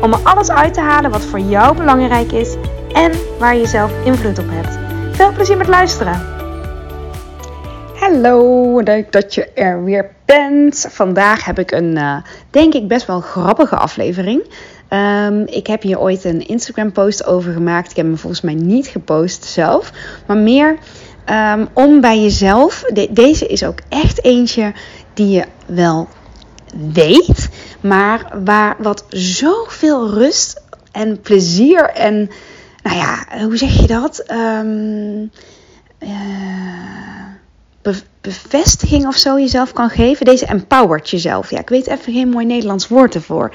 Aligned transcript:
om 0.00 0.12
er 0.12 0.20
alles 0.22 0.50
uit 0.50 0.74
te 0.74 0.80
halen 0.80 1.10
wat 1.10 1.24
voor 1.24 1.38
jou 1.38 1.76
belangrijk 1.76 2.32
is 2.32 2.54
en 2.92 3.12
waar 3.38 3.56
je 3.56 3.66
zelf 3.66 3.92
invloed 4.04 4.38
op 4.38 4.46
hebt. 4.48 4.78
Veel 5.16 5.32
plezier 5.32 5.56
met 5.56 5.68
luisteren! 5.68 6.32
Hallo, 8.00 8.78
leuk 8.80 9.12
dat 9.12 9.34
je 9.34 9.44
er 9.52 9.84
weer 9.84 10.10
bent. 10.24 10.86
Vandaag 10.90 11.44
heb 11.44 11.58
ik 11.58 11.70
een, 11.70 11.96
uh, 11.96 12.16
denk 12.50 12.74
ik, 12.74 12.88
best 12.88 13.06
wel 13.06 13.20
grappige 13.20 13.76
aflevering. 13.76 14.42
Um, 14.90 15.46
ik 15.46 15.66
heb 15.66 15.82
hier 15.82 16.00
ooit 16.00 16.24
een 16.24 16.46
Instagram 16.46 16.92
post 16.92 17.26
over 17.26 17.52
gemaakt. 17.52 17.90
Ik 17.90 17.96
heb 17.96 18.06
hem 18.06 18.18
volgens 18.18 18.40
mij 18.42 18.54
niet 18.54 18.86
gepost 18.86 19.44
zelf, 19.44 19.92
maar 20.26 20.36
meer 20.36 20.76
um, 21.30 21.68
om 21.72 22.00
bij 22.00 22.22
jezelf. 22.22 22.84
De, 22.92 23.08
deze 23.10 23.46
is 23.46 23.64
ook 23.64 23.78
echt 23.88 24.24
eentje 24.24 24.72
die 25.14 25.28
je 25.28 25.44
wel 25.66 26.08
weet, 26.92 27.48
maar 27.84 28.32
waar 28.44 28.76
wat 28.78 29.04
zoveel 29.08 30.10
rust 30.10 30.62
en 30.92 31.20
plezier 31.20 31.90
en, 31.90 32.30
nou 32.82 32.96
ja, 32.96 33.26
hoe 33.42 33.56
zeg 33.56 33.80
je 33.80 33.86
dat? 33.86 34.24
Um, 34.30 35.30
uh, 35.98 37.94
bevestiging 38.20 39.06
of 39.06 39.16
zo 39.16 39.38
jezelf 39.38 39.72
kan 39.72 39.90
geven. 39.90 40.26
Deze 40.26 40.46
empowert 40.46 41.10
jezelf. 41.10 41.50
Ja, 41.50 41.58
ik 41.58 41.68
weet 41.68 41.86
even 41.86 42.12
geen 42.12 42.28
mooi 42.28 42.46
Nederlands 42.46 42.88
woord 42.88 43.14
ervoor. 43.14 43.54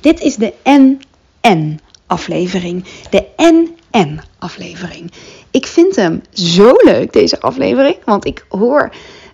Dit 0.00 0.20
is 0.20 0.36
de 0.36 0.52
NN 0.64 1.80
aflevering. 2.06 2.84
De 3.10 3.26
NN 3.36 4.20
aflevering. 4.38 5.12
Ik 5.50 5.66
vind 5.66 5.96
hem 5.96 6.22
zo 6.32 6.72
leuk, 6.76 7.12
deze 7.12 7.40
aflevering. 7.40 7.96
Want 8.04 8.26
ik 8.26 8.44
hoor 8.48 8.90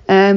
uh, 0.06 0.30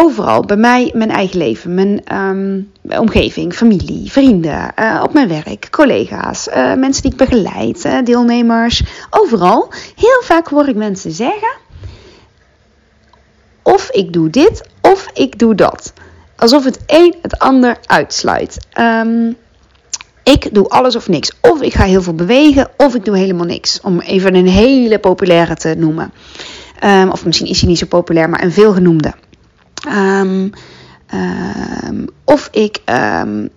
overal 0.00 0.40
bij 0.40 0.56
mij 0.56 0.90
mijn 0.94 1.10
eigen 1.10 1.38
leven, 1.38 1.74
mijn 1.74 2.16
um, 2.16 2.70
omgeving, 2.98 3.54
familie, 3.54 4.10
vrienden, 4.10 4.72
uh, 4.78 5.00
op 5.02 5.12
mijn 5.12 5.28
werk, 5.28 5.70
collega's, 5.70 6.48
uh, 6.48 6.74
mensen 6.74 7.02
die 7.02 7.12
ik 7.12 7.16
begeleid, 7.16 7.84
uh, 7.84 7.98
deelnemers, 8.04 8.82
overal. 9.10 9.72
Heel 9.96 10.22
vaak 10.22 10.48
hoor 10.48 10.68
ik 10.68 10.76
mensen 10.76 11.12
zeggen: 11.12 11.52
of 13.62 13.90
ik 13.90 14.12
doe 14.12 14.30
dit, 14.30 14.68
of 14.80 15.08
ik 15.14 15.38
doe 15.38 15.54
dat. 15.54 15.92
Alsof 16.36 16.64
het 16.64 16.80
een 16.86 17.14
het 17.22 17.38
ander 17.38 17.78
uitsluit. 17.86 18.66
Um, 18.80 19.36
ik 20.22 20.54
doe 20.54 20.68
alles 20.68 20.96
of 20.96 21.08
niks. 21.08 21.32
Of 21.40 21.62
ik 21.62 21.74
ga 21.74 21.84
heel 21.84 22.02
veel 22.02 22.14
bewegen, 22.14 22.68
of 22.76 22.94
ik 22.94 23.04
doe 23.04 23.16
helemaal 23.16 23.46
niks. 23.46 23.80
Om 23.80 24.00
even 24.00 24.34
een 24.34 24.48
hele 24.48 24.98
populaire 24.98 25.56
te 25.56 25.74
noemen. 25.78 26.12
Um, 26.84 27.10
of 27.10 27.24
misschien 27.24 27.46
is 27.46 27.60
hij 27.60 27.68
niet 27.68 27.78
zo 27.78 27.86
populair, 27.86 28.28
maar 28.28 28.42
een 28.42 28.52
veelgenoemde. 28.52 29.14
Um, 29.88 30.52
um, 31.14 32.08
of 32.24 32.48
ik, 32.52 32.78
um, 32.84 33.48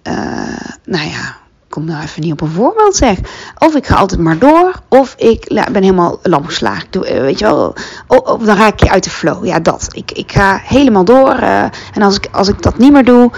nou 0.84 1.08
ja, 1.10 1.38
ik 1.64 1.70
kom 1.70 1.86
nou 1.86 2.04
even 2.04 2.22
niet 2.22 2.32
op 2.32 2.42
een 2.42 2.52
voorbeeld 2.52 2.96
zeg. 2.96 3.18
Of 3.58 3.76
ik 3.76 3.86
ga 3.86 3.96
altijd 3.96 4.20
maar 4.22 4.38
door, 4.38 4.82
of 4.90 5.14
ik 5.18 5.48
ben 5.72 5.84
helemaal 5.84 6.20
lam 6.24 6.46
geslagen. 6.46 6.88
Uh, 6.96 7.02
weet 7.02 7.40
je 7.40 7.46
wel, 7.46 7.76
of, 8.08 8.44
dan 8.44 8.58
raak 8.58 8.80
je 8.80 8.90
uit 8.90 9.04
de 9.04 9.10
flow. 9.10 9.46
Ja, 9.46 9.60
dat. 9.60 9.88
Ik, 9.92 10.12
ik 10.12 10.32
ga 10.32 10.60
helemaal 10.64 11.04
door. 11.04 11.40
Uh, 11.40 11.64
en 11.94 12.02
als 12.02 12.16
ik, 12.16 12.28
als 12.32 12.48
ik 12.48 12.62
dat 12.62 12.78
niet 12.78 12.92
meer 12.92 13.06
doe, 13.06 13.32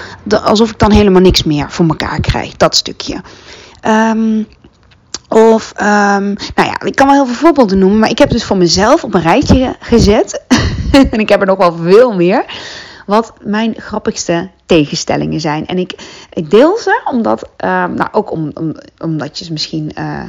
alsof 0.43 0.69
ik 0.69 0.79
dan 0.79 0.91
helemaal 0.91 1.21
niks 1.21 1.43
meer 1.43 1.71
voor 1.71 1.85
elkaar 1.87 2.19
krijg. 2.19 2.57
Dat 2.57 2.75
stukje. 2.75 3.21
Of, 5.29 5.73
nou 5.77 6.35
ja, 6.55 6.81
ik 6.85 6.95
kan 6.95 7.07
wel 7.07 7.15
heel 7.15 7.25
veel 7.25 7.35
voorbeelden 7.35 7.77
noemen, 7.77 7.99
maar 7.99 8.09
ik 8.09 8.17
heb 8.17 8.29
dus 8.29 8.43
voor 8.43 8.57
mezelf 8.57 9.03
op 9.03 9.13
een 9.13 9.21
rijtje 9.21 9.75
gezet. 9.79 10.41
en 11.11 11.19
ik 11.19 11.29
heb 11.29 11.41
er 11.41 11.47
nog 11.47 11.57
wel 11.57 11.75
veel 11.83 12.13
meer. 12.13 12.45
Wat 13.05 13.33
mijn 13.43 13.73
grappigste 13.77 14.49
tegenstellingen 14.65 15.39
zijn. 15.39 15.65
En 15.67 15.77
ik, 15.77 15.95
ik 16.33 16.49
deel 16.49 16.77
ze 16.77 17.01
omdat, 17.11 17.49
uh, 17.63 17.85
nou 17.85 18.09
ook 18.11 18.31
om, 18.31 18.51
om, 18.53 18.75
omdat 18.97 19.39
je 19.39 19.45
ze 19.45 19.51
misschien, 19.51 19.91
uh, 19.99 20.23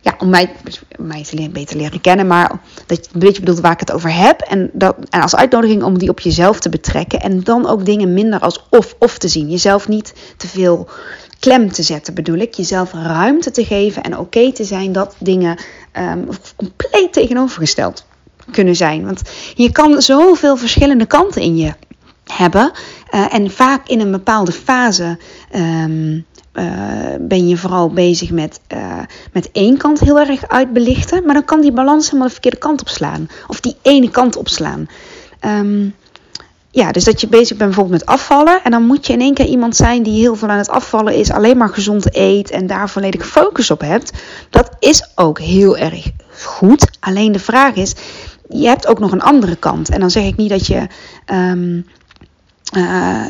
ja, 0.00 0.14
om 0.18 0.28
mij, 0.28 0.52
mij 0.98 1.24
te 1.24 1.36
leren, 1.36 1.52
beter 1.52 1.76
leren 1.76 2.00
kennen, 2.00 2.26
maar 2.26 2.60
dat 2.86 3.04
je 3.04 3.10
een 3.12 3.20
beetje 3.20 3.40
bedoelt 3.40 3.60
waar 3.60 3.72
ik 3.72 3.80
het 3.80 3.92
over 3.92 4.14
heb. 4.14 4.40
En, 4.40 4.70
dat, 4.72 4.96
en 5.10 5.20
als 5.20 5.36
uitnodiging 5.36 5.82
om 5.82 5.98
die 5.98 6.10
op 6.10 6.20
jezelf 6.20 6.60
te 6.60 6.68
betrekken. 6.68 7.20
En 7.20 7.42
dan 7.42 7.66
ook 7.66 7.84
dingen 7.84 8.14
minder 8.14 8.40
als 8.40 8.66
of-of 8.70 9.18
te 9.18 9.28
zien. 9.28 9.50
Jezelf 9.50 9.88
niet 9.88 10.14
te 10.36 10.48
veel 10.48 10.88
klem 11.38 11.72
te 11.72 11.82
zetten, 11.82 12.14
bedoel 12.14 12.38
ik. 12.38 12.54
Jezelf 12.54 12.92
ruimte 12.92 13.50
te 13.50 13.64
geven 13.64 14.02
en 14.02 14.18
oké 14.18 14.52
te 14.52 14.64
zijn 14.64 14.92
dat 14.92 15.14
dingen 15.18 15.58
um, 15.98 16.28
compleet 16.56 17.12
tegenovergesteld 17.12 18.04
kunnen 18.50 18.76
zijn. 18.76 19.04
Want 19.04 19.22
je 19.54 19.72
kan 19.72 20.02
zoveel 20.02 20.56
verschillende 20.56 21.06
kanten 21.06 21.42
in 21.42 21.56
je 21.56 21.72
hebben. 22.32 22.70
Uh, 23.14 23.34
en 23.34 23.50
vaak 23.50 23.88
in 23.88 24.00
een 24.00 24.10
bepaalde 24.10 24.52
fase 24.52 25.18
um, 25.54 26.24
uh, 26.54 26.64
ben 27.20 27.48
je 27.48 27.56
vooral 27.56 27.90
bezig 27.90 28.30
met, 28.30 28.60
uh, 28.72 28.98
met 29.32 29.50
één 29.52 29.76
kant 29.76 30.00
heel 30.00 30.20
erg 30.20 30.48
uitbelichten. 30.48 31.24
Maar 31.24 31.34
dan 31.34 31.44
kan 31.44 31.60
die 31.60 31.72
balans 31.72 32.04
helemaal 32.04 32.26
de 32.26 32.32
verkeerde 32.32 32.58
kant 32.58 32.80
opslaan. 32.80 33.28
Of 33.46 33.60
die 33.60 33.76
ene 33.82 34.10
kant 34.10 34.36
opslaan. 34.36 34.88
Um, 35.44 35.94
ja, 36.70 36.92
dus 36.92 37.04
dat 37.04 37.20
je 37.20 37.28
bezig 37.28 37.56
bent 37.56 37.70
bijvoorbeeld 37.70 38.00
met 38.00 38.08
afvallen. 38.08 38.62
En 38.62 38.70
dan 38.70 38.86
moet 38.86 39.06
je 39.06 39.12
in 39.12 39.20
één 39.20 39.34
keer 39.34 39.46
iemand 39.46 39.76
zijn 39.76 40.02
die 40.02 40.20
heel 40.20 40.36
veel 40.36 40.48
aan 40.48 40.58
het 40.58 40.70
afvallen 40.70 41.14
is. 41.14 41.30
Alleen 41.30 41.56
maar 41.56 41.68
gezond 41.68 42.16
eet 42.16 42.50
en 42.50 42.66
daar 42.66 42.90
volledig 42.90 43.26
focus 43.26 43.70
op 43.70 43.80
hebt. 43.80 44.12
Dat 44.50 44.76
is 44.78 45.10
ook 45.14 45.38
heel 45.40 45.76
erg 45.76 46.10
goed. 46.42 46.90
Alleen 47.00 47.32
de 47.32 47.38
vraag 47.38 47.74
is, 47.74 47.94
je 48.48 48.66
hebt 48.66 48.86
ook 48.86 48.98
nog 48.98 49.12
een 49.12 49.22
andere 49.22 49.56
kant. 49.56 49.90
En 49.90 50.00
dan 50.00 50.10
zeg 50.10 50.24
ik 50.24 50.36
niet 50.36 50.50
dat 50.50 50.66
je... 50.66 50.86
Uh, 51.32 51.82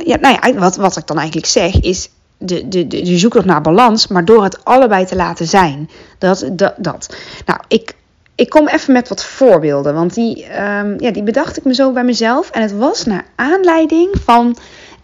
ja, 0.04 0.16
nou 0.20 0.38
ja, 0.42 0.54
wat, 0.54 0.76
wat 0.76 0.96
ik 0.96 1.06
dan 1.06 1.16
eigenlijk 1.18 1.46
zeg 1.46 1.80
is... 1.80 2.08
De, 2.42 2.68
de, 2.68 2.86
de, 2.86 3.06
je 3.06 3.18
zoekt 3.18 3.34
nog 3.34 3.44
naar 3.44 3.60
balans, 3.60 4.06
maar 4.06 4.24
door 4.24 4.42
het 4.42 4.64
allebei 4.64 5.06
te 5.06 5.16
laten 5.16 5.46
zijn. 5.46 5.90
Dat, 6.18 6.48
dat, 6.52 6.74
dat. 6.76 7.16
Nou, 7.46 7.60
ik 7.68 7.94
ik 8.40 8.48
kom 8.48 8.68
even 8.68 8.92
met 8.92 9.08
wat 9.08 9.24
voorbeelden, 9.24 9.94
want 9.94 10.14
die, 10.14 10.44
um, 10.44 11.00
ja, 11.00 11.10
die 11.10 11.22
bedacht 11.22 11.56
ik 11.56 11.64
me 11.64 11.74
zo 11.74 11.92
bij 11.92 12.04
mezelf. 12.04 12.50
En 12.50 12.62
het 12.62 12.72
was 12.72 13.04
naar 13.04 13.24
aanleiding 13.36 14.14
van 14.24 14.56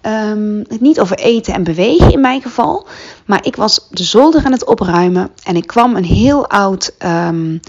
um, 0.02 0.64
het 0.68 0.80
niet 0.80 1.00
over 1.00 1.18
eten 1.18 1.54
en 1.54 1.64
bewegen 1.64 2.12
in 2.12 2.20
mijn 2.20 2.42
geval. 2.42 2.86
Maar 3.26 3.46
ik 3.46 3.56
was 3.56 3.88
de 3.90 4.04
zolder 4.04 4.44
aan 4.44 4.52
het 4.52 4.64
opruimen 4.64 5.30
en 5.44 5.56
ik 5.56 5.66
kwam 5.66 5.96
een 5.96 6.04
heel 6.04 6.48
oud, 6.48 6.94
um, 7.04 7.60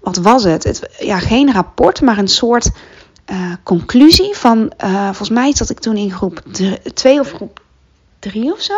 wat 0.00 0.16
was 0.16 0.44
het? 0.44 0.64
het? 0.64 0.88
Ja, 0.98 1.18
geen 1.18 1.52
rapport, 1.52 2.00
maar 2.00 2.18
een 2.18 2.28
soort 2.28 2.70
uh, 3.30 3.52
conclusie 3.62 4.34
van, 4.36 4.72
uh, 4.84 5.04
volgens 5.04 5.30
mij 5.30 5.54
zat 5.54 5.70
ik 5.70 5.78
toen 5.78 5.96
in 5.96 6.10
groep 6.10 6.42
2 6.94 7.20
of 7.20 7.32
groep 7.32 7.60
3 8.18 8.52
of 8.52 8.60
zo. 8.60 8.74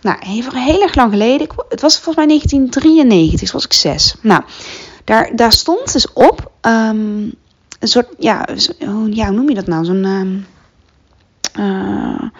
Nou, 0.00 0.18
even 0.18 0.56
heel 0.56 0.82
erg 0.82 0.94
lang 0.94 1.10
geleden. 1.12 1.40
Ik, 1.40 1.52
het 1.68 1.80
was 1.80 1.94
volgens 1.94 2.16
mij 2.16 2.26
1993, 2.26 3.40
dus 3.40 3.52
was 3.52 3.64
ik 3.64 3.72
6. 3.72 4.14
Nou, 4.20 4.42
daar, 5.04 5.36
daar 5.36 5.52
stond 5.52 5.92
dus 5.92 6.12
op 6.12 6.50
um, 6.62 7.34
een 7.78 7.88
soort, 7.88 8.08
ja, 8.18 8.48
ja, 9.10 9.26
hoe 9.26 9.36
noem 9.36 9.48
je 9.48 9.54
dat 9.54 9.66
nou? 9.66 9.84
Zo'n 9.84 10.04
um, 10.04 10.46
uh, 11.58 12.30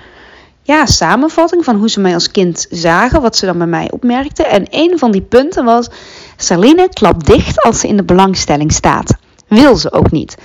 ja, 0.62 0.86
samenvatting 0.86 1.64
van 1.64 1.76
hoe 1.76 1.90
ze 1.90 2.00
mij 2.00 2.14
als 2.14 2.30
kind 2.30 2.66
zagen, 2.70 3.20
wat 3.20 3.36
ze 3.36 3.46
dan 3.46 3.58
bij 3.58 3.66
mij 3.66 3.90
opmerkten. 3.90 4.48
En 4.48 4.66
een 4.70 4.98
van 4.98 5.10
die 5.10 5.22
punten 5.22 5.64
was: 5.64 5.88
Saline 6.36 6.88
klapt 6.88 7.26
dicht 7.26 7.62
als 7.62 7.80
ze 7.80 7.88
in 7.88 7.96
de 7.96 8.04
belangstelling 8.04 8.72
staat. 8.72 9.16
Wil 9.48 9.76
ze 9.76 9.92
ook 9.92 10.10
niet. 10.10 10.36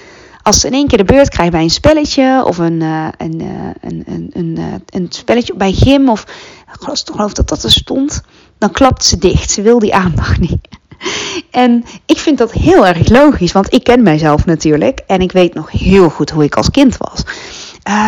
Als 0.43 0.59
ze 0.59 0.67
in 0.67 0.73
één 0.73 0.88
keer 0.88 0.97
de 0.97 1.03
beurt 1.03 1.29
krijgt 1.29 1.51
bij 1.51 1.61
een 1.61 1.69
spelletje 1.69 2.43
of 2.45 2.57
een, 2.57 2.81
uh, 2.81 3.07
een, 3.17 3.41
uh, 3.41 3.49
een, 3.81 4.03
een, 4.05 4.29
een, 4.33 4.55
uh, 4.59 4.65
een 4.89 5.05
spelletje 5.09 5.53
bij 5.55 5.71
gym 5.71 6.09
of 6.09 6.25
ik 6.73 7.09
geloof 7.11 7.33
dat 7.33 7.49
dat 7.49 7.63
er 7.63 7.71
stond, 7.71 8.21
dan 8.57 8.71
klapt 8.71 9.05
ze 9.05 9.17
dicht. 9.17 9.51
Ze 9.51 9.61
wil 9.61 9.79
die 9.79 9.95
aandacht 9.95 10.39
niet. 10.39 10.67
En 11.51 11.83
ik 12.05 12.17
vind 12.17 12.38
dat 12.38 12.51
heel 12.51 12.88
erg 12.88 13.09
logisch, 13.09 13.51
want 13.51 13.73
ik 13.73 13.83
ken 13.83 14.03
mijzelf 14.03 14.45
natuurlijk 14.45 14.99
en 15.07 15.19
ik 15.19 15.31
weet 15.31 15.53
nog 15.53 15.71
heel 15.71 16.09
goed 16.09 16.29
hoe 16.29 16.43
ik 16.43 16.55
als 16.55 16.71
kind 16.71 16.97
was. 16.97 17.23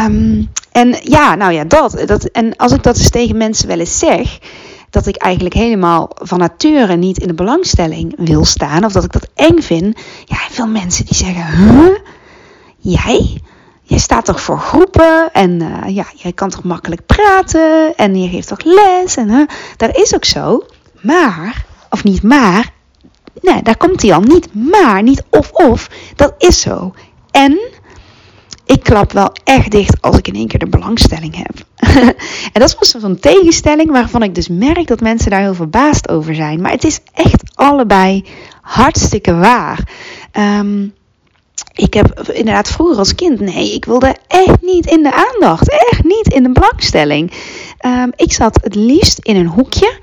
Um, 0.05 0.49
en 0.71 0.95
ja, 1.03 1.35
nou 1.35 1.53
ja, 1.53 1.63
dat, 1.63 2.03
dat. 2.05 2.23
En 2.23 2.55
als 2.55 2.71
ik 2.71 2.83
dat 2.83 2.97
eens 2.97 3.09
tegen 3.09 3.37
mensen 3.37 3.67
wel 3.67 3.79
eens 3.79 3.99
zeg, 3.99 4.39
dat 4.89 5.07
ik 5.07 5.15
eigenlijk 5.15 5.55
helemaal 5.55 6.09
van 6.15 6.39
nature 6.39 6.95
niet 6.95 7.17
in 7.17 7.27
de 7.27 7.33
belangstelling 7.33 8.13
wil 8.17 8.45
staan, 8.45 8.85
of 8.85 8.91
dat 8.91 9.03
ik 9.03 9.11
dat 9.11 9.27
eng 9.33 9.61
vind, 9.61 9.99
ja, 10.25 10.37
veel 10.49 10.67
mensen 10.67 11.05
die 11.05 11.15
zeggen: 11.15 11.45
huh? 11.45 11.97
Jij? 12.83 13.41
Jij 13.81 13.97
staat 13.97 14.25
toch 14.25 14.41
voor 14.41 14.59
groepen 14.59 15.29
en 15.33 15.61
uh, 15.61 15.95
ja, 15.95 16.05
jij 16.15 16.33
kan 16.33 16.49
toch 16.49 16.63
makkelijk 16.63 17.05
praten 17.05 17.95
en 17.95 18.21
je 18.21 18.29
geeft 18.29 18.47
toch 18.47 18.63
les 18.63 19.15
en 19.15 19.29
uh, 19.29 19.47
dat 19.77 19.95
is 19.95 20.15
ook 20.15 20.25
zo. 20.25 20.65
Maar, 21.01 21.65
of 21.89 22.03
niet 22.03 22.23
maar, 22.23 22.71
nee, 23.41 23.61
daar 23.61 23.77
komt 23.77 24.01
hij 24.01 24.13
al 24.13 24.21
niet. 24.21 24.53
Maar, 24.53 25.03
niet 25.03 25.23
of-of, 25.29 25.89
dat 26.15 26.33
is 26.37 26.61
zo. 26.61 26.93
En 27.31 27.59
ik 28.65 28.83
klap 28.83 29.11
wel 29.11 29.31
echt 29.43 29.71
dicht 29.71 30.01
als 30.01 30.17
ik 30.17 30.27
in 30.27 30.35
één 30.35 30.47
keer 30.47 30.59
de 30.59 30.65
belangstelling 30.69 31.35
heb. 31.35 31.65
en 32.53 32.61
dat 32.61 32.77
was 32.79 32.89
zo'n 32.89 33.19
tegenstelling 33.19 33.91
waarvan 33.91 34.23
ik 34.23 34.35
dus 34.35 34.47
merk 34.47 34.87
dat 34.87 35.01
mensen 35.01 35.31
daar 35.31 35.41
heel 35.41 35.53
verbaasd 35.53 36.09
over 36.09 36.35
zijn. 36.35 36.61
Maar 36.61 36.71
het 36.71 36.83
is 36.83 36.99
echt 37.13 37.43
allebei 37.53 38.25
hartstikke 38.61 39.35
waar. 39.35 39.89
Um, 40.33 40.93
ik 41.73 41.93
heb 41.93 42.29
inderdaad 42.29 42.67
vroeger 42.67 42.97
als 42.97 43.15
kind, 43.15 43.39
nee, 43.39 43.73
ik 43.73 43.85
wilde 43.85 44.15
echt 44.27 44.61
niet 44.61 44.85
in 44.85 45.03
de 45.03 45.13
aandacht. 45.13 45.69
Echt 45.91 46.03
niet 46.03 46.33
in 46.33 46.43
de 46.43 46.51
belangstelling. 46.51 47.31
Um, 47.85 48.11
ik 48.15 48.31
zat 48.31 48.59
het 48.63 48.75
liefst 48.75 49.19
in 49.19 49.35
een 49.35 49.47
hoekje. 49.47 49.99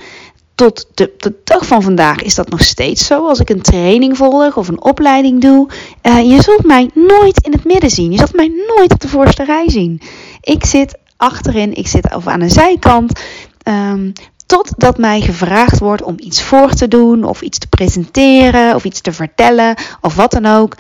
Tot 0.54 0.86
de, 0.94 1.34
dag 1.44 1.66
van 1.66 1.82
vandaag 1.82 2.22
is 2.22 2.34
dat 2.34 2.50
nog 2.50 2.62
steeds 2.62 3.06
zo. 3.06 3.28
Als 3.28 3.40
ik 3.40 3.50
een 3.50 3.62
training 3.62 4.16
volg 4.16 4.56
of 4.56 4.68
een 4.68 4.82
opleiding 4.82 5.40
doe. 5.40 5.68
Uh, 6.02 6.30
je 6.30 6.42
zult 6.42 6.64
mij 6.64 6.90
nooit 6.94 7.44
in 7.44 7.52
het 7.52 7.64
midden 7.64 7.90
zien. 7.90 8.10
Je 8.10 8.18
zult 8.18 8.34
mij 8.34 8.52
nooit 8.76 8.92
op 8.92 9.00
de 9.00 9.08
voorste 9.08 9.44
rij 9.44 9.68
zien. 9.70 10.00
Ik 10.40 10.64
zit 10.64 10.98
achterin, 11.16 11.74
ik 11.74 11.86
zit 11.86 12.14
of 12.14 12.26
aan 12.26 12.40
de 12.40 12.48
zijkant. 12.48 13.20
Um, 13.68 14.12
Totdat 14.50 14.98
mij 14.98 15.20
gevraagd 15.20 15.78
wordt 15.78 16.02
om 16.02 16.14
iets 16.18 16.42
voor 16.42 16.74
te 16.74 16.88
doen, 16.88 17.24
of 17.24 17.42
iets 17.42 17.58
te 17.58 17.66
presenteren, 17.68 18.74
of 18.74 18.84
iets 18.84 19.00
te 19.00 19.12
vertellen, 19.12 19.74
of 20.00 20.14
wat 20.14 20.30
dan 20.30 20.46
ook. 20.46 20.76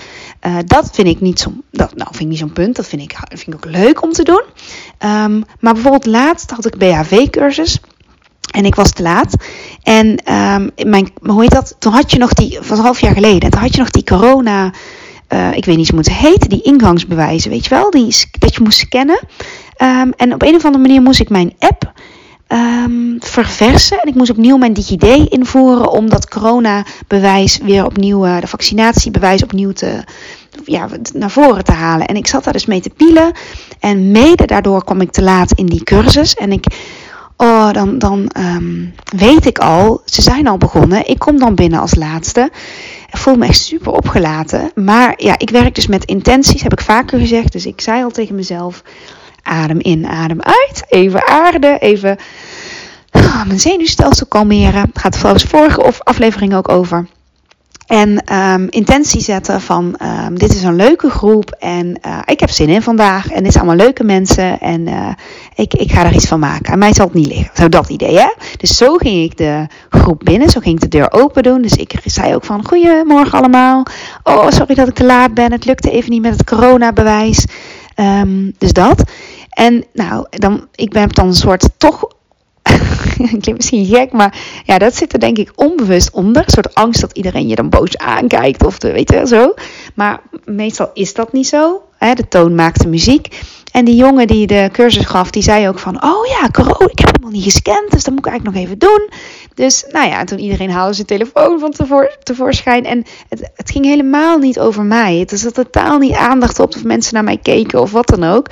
Uh, 0.46 0.56
dat 0.64 0.90
vind 0.92 1.08
ik 1.08 1.20
niet 1.20 1.40
zo'n 1.40 1.62
dat, 1.70 1.96
nou, 1.96 2.08
vind 2.12 2.28
niet 2.28 2.38
zo'n 2.38 2.52
punt. 2.52 2.76
Dat 2.76 2.86
vind 2.86 3.02
ik, 3.02 3.18
vind 3.28 3.46
ik 3.46 3.54
ook 3.54 3.64
leuk 3.64 4.02
om 4.02 4.12
te 4.12 4.22
doen. 4.22 4.42
Um, 4.98 5.44
maar 5.60 5.72
bijvoorbeeld 5.72 6.06
laatst 6.06 6.50
had 6.50 6.66
ik 6.66 6.78
BHV-cursus. 6.78 7.80
En 8.50 8.64
ik 8.64 8.74
was 8.74 8.90
te 8.90 9.02
laat. 9.02 9.34
En 9.82 10.34
um, 10.34 10.70
mijn, 10.90 11.12
hoe 11.22 11.42
heet 11.42 11.50
dat? 11.50 11.76
Toen 11.78 11.92
had 11.92 12.10
je 12.10 12.18
nog 12.18 12.32
die, 12.32 12.58
van 12.60 12.78
een 12.78 12.84
half 12.84 13.00
jaar 13.00 13.14
geleden, 13.14 13.50
toen 13.50 13.60
had 13.60 13.74
je 13.74 13.80
nog 13.80 13.90
die 13.90 14.04
corona. 14.04 14.72
Uh, 15.28 15.56
ik 15.56 15.64
weet 15.64 15.76
niet 15.76 15.88
hoe 15.88 15.98
het 15.98 16.12
heet, 16.12 16.50
die 16.50 16.62
ingangsbewijzen, 16.62 17.50
weet 17.50 17.64
je 17.64 17.70
wel? 17.70 17.90
Die, 17.90 18.14
dat 18.38 18.54
je 18.54 18.62
moest 18.62 18.78
scannen. 18.78 19.20
Um, 19.82 20.12
en 20.16 20.34
op 20.34 20.42
een 20.42 20.54
of 20.54 20.64
andere 20.64 20.82
manier 20.82 21.02
moest 21.02 21.20
ik 21.20 21.28
mijn 21.28 21.54
app 21.58 21.92
um, 22.52 23.16
verversen. 23.20 24.00
En 24.00 24.08
ik 24.08 24.14
moest 24.14 24.30
opnieuw 24.30 24.56
mijn 24.56 24.72
DigiD 24.72 25.04
invoeren 25.28 25.90
om 25.90 26.08
dat 26.08 26.28
coronabewijs 26.28 27.58
weer 27.58 27.84
opnieuw, 27.84 28.26
uh, 28.26 28.40
de 28.40 28.46
vaccinatiebewijs 28.46 29.42
opnieuw 29.42 29.72
te, 29.72 30.04
ja, 30.64 30.88
naar 31.14 31.30
voren 31.30 31.64
te 31.64 31.72
halen. 31.72 32.06
En 32.06 32.16
ik 32.16 32.26
zat 32.26 32.44
daar 32.44 32.52
dus 32.52 32.66
mee 32.66 32.80
te 32.80 32.90
pielen. 32.90 33.32
En 33.80 34.10
mede 34.10 34.46
daardoor 34.46 34.84
kwam 34.84 35.00
ik 35.00 35.10
te 35.10 35.22
laat 35.22 35.52
in 35.52 35.66
die 35.66 35.84
cursus. 35.84 36.34
En 36.34 36.52
ik, 36.52 36.66
oh, 37.36 37.72
dan, 37.72 37.98
dan 37.98 38.30
um, 38.38 38.94
weet 39.16 39.46
ik 39.46 39.58
al, 39.58 40.02
ze 40.04 40.22
zijn 40.22 40.46
al 40.46 40.58
begonnen. 40.58 41.08
Ik 41.08 41.18
kom 41.18 41.38
dan 41.38 41.54
binnen 41.54 41.80
als 41.80 41.94
laatste. 41.94 42.50
Ik 43.10 43.16
voel 43.16 43.36
me 43.36 43.46
echt 43.46 43.60
super 43.60 43.92
opgelaten. 43.92 44.70
Maar 44.74 45.14
ja, 45.16 45.38
ik 45.38 45.50
werk 45.50 45.74
dus 45.74 45.86
met 45.86 46.04
intenties, 46.04 46.62
heb 46.62 46.72
ik 46.72 46.80
vaker 46.80 47.18
gezegd. 47.18 47.52
Dus 47.52 47.66
ik 47.66 47.80
zei 47.80 48.02
al 48.02 48.10
tegen 48.10 48.34
mezelf 48.34 48.82
Adem 49.42 49.78
in, 49.78 50.06
adem 50.06 50.40
uit. 50.40 50.84
Even 50.88 51.28
aarden, 51.28 51.80
even 51.80 52.16
oh, 53.10 53.44
mijn 53.46 53.60
zenuwstelsel 53.60 54.26
kalmeren. 54.26 54.90
Gaat 54.94 55.18
volgens 55.18 55.42
vorige 55.42 55.92
aflevering 56.04 56.54
ook 56.54 56.68
over. 56.68 57.06
En 57.90 58.34
um, 58.36 58.66
intentie 58.68 59.20
zetten 59.20 59.60
van 59.60 59.96
um, 60.02 60.38
dit 60.38 60.54
is 60.54 60.62
een 60.62 60.76
leuke 60.76 61.10
groep 61.10 61.50
en 61.58 61.98
uh, 62.06 62.18
ik 62.24 62.40
heb 62.40 62.50
zin 62.50 62.68
in 62.68 62.82
vandaag. 62.82 63.30
En 63.30 63.42
dit 63.42 63.52
zijn 63.52 63.64
allemaal 63.64 63.84
leuke 63.84 64.04
mensen 64.04 64.60
en 64.60 64.86
uh, 64.86 65.08
ik, 65.54 65.74
ik 65.74 65.92
ga 65.92 66.04
er 66.04 66.14
iets 66.14 66.26
van 66.26 66.38
maken. 66.38 66.72
Aan 66.72 66.78
mij 66.78 66.94
zal 66.94 67.04
het 67.04 67.14
niet 67.14 67.26
liggen. 67.26 67.50
Zo 67.54 67.68
dat 67.68 67.88
idee 67.88 68.18
hè. 68.18 68.28
Dus 68.56 68.76
zo 68.76 68.96
ging 68.96 69.24
ik 69.24 69.36
de 69.36 69.66
groep 69.88 70.20
binnen. 70.24 70.50
Zo 70.50 70.60
ging 70.60 70.74
ik 70.74 70.80
de 70.80 70.98
deur 70.98 71.12
open 71.12 71.42
doen. 71.42 71.62
Dus 71.62 71.76
ik 71.76 71.94
zei 72.04 72.34
ook 72.34 72.44
van 72.44 72.66
goedemorgen 72.66 73.38
allemaal. 73.38 73.82
Oh 74.22 74.50
sorry 74.50 74.74
dat 74.74 74.88
ik 74.88 74.94
te 74.94 75.04
laat 75.04 75.34
ben. 75.34 75.52
Het 75.52 75.64
lukte 75.64 75.90
even 75.90 76.10
niet 76.10 76.22
met 76.22 76.32
het 76.32 76.44
coronabewijs. 76.44 77.46
Um, 78.00 78.52
dus 78.58 78.72
dat. 78.72 79.02
En 79.50 79.84
nou, 79.92 80.26
dan, 80.30 80.68
ik 80.74 80.90
ben 80.90 81.08
dan 81.08 81.26
een 81.26 81.34
soort 81.34 81.68
toch. 81.76 82.08
klinkt 83.16 83.56
misschien 83.56 83.86
gek, 83.86 84.12
maar 84.12 84.62
ja, 84.64 84.78
dat 84.78 84.96
zit 84.96 85.12
er 85.12 85.20
denk 85.20 85.38
ik 85.38 85.52
onbewust 85.54 86.10
onder. 86.10 86.42
Een 86.42 86.50
soort 86.52 86.74
angst 86.74 87.00
dat 87.00 87.12
iedereen 87.12 87.48
je 87.48 87.54
dan 87.54 87.68
boos 87.68 87.98
aankijkt 87.98 88.64
of 88.64 88.78
de, 88.78 88.92
weet 88.92 89.10
je 89.10 89.26
zo. 89.26 89.54
Maar 89.94 90.20
meestal 90.44 90.90
is 90.94 91.14
dat 91.14 91.32
niet 91.32 91.46
zo. 91.46 91.82
Hè? 91.96 92.14
De 92.14 92.28
toon 92.28 92.54
maakt 92.54 92.80
de 92.80 92.88
muziek. 92.88 93.38
En 93.72 93.84
die 93.84 93.96
jongen 93.96 94.26
die 94.26 94.46
de 94.46 94.68
cursus 94.72 95.04
gaf, 95.04 95.30
die 95.30 95.42
zei 95.42 95.68
ook 95.68 95.78
van... 95.78 96.04
Oh 96.04 96.26
ja, 96.26 96.48
corona, 96.52 96.90
ik 96.90 96.98
heb 96.98 97.10
helemaal 97.10 97.30
niet 97.30 97.44
gescand, 97.44 97.90
dus 97.90 98.04
dat 98.04 98.14
moet 98.14 98.26
ik 98.26 98.32
eigenlijk 98.32 98.56
nog 98.56 98.64
even 98.64 98.78
doen. 98.78 99.08
Dus 99.60 99.84
nou 99.90 100.08
ja, 100.08 100.24
toen 100.24 100.38
iedereen 100.38 100.70
haalde 100.70 100.92
zijn 100.92 101.06
telefoon 101.06 101.58
van 101.58 101.70
tevoor, 101.70 102.16
tevoorschijn. 102.22 102.84
En 102.84 103.04
het, 103.28 103.50
het 103.54 103.70
ging 103.70 103.84
helemaal 103.84 104.38
niet 104.38 104.58
over 104.58 104.84
mij. 104.84 105.16
Het 105.16 105.32
is 105.32 105.46
totaal 105.52 105.98
niet 105.98 106.14
aandacht 106.14 106.58
op 106.58 106.74
of 106.74 106.84
mensen 106.84 107.14
naar 107.14 107.24
mij 107.24 107.36
keken 107.36 107.80
of 107.80 107.90
wat 107.90 108.08
dan 108.08 108.24
ook. 108.24 108.46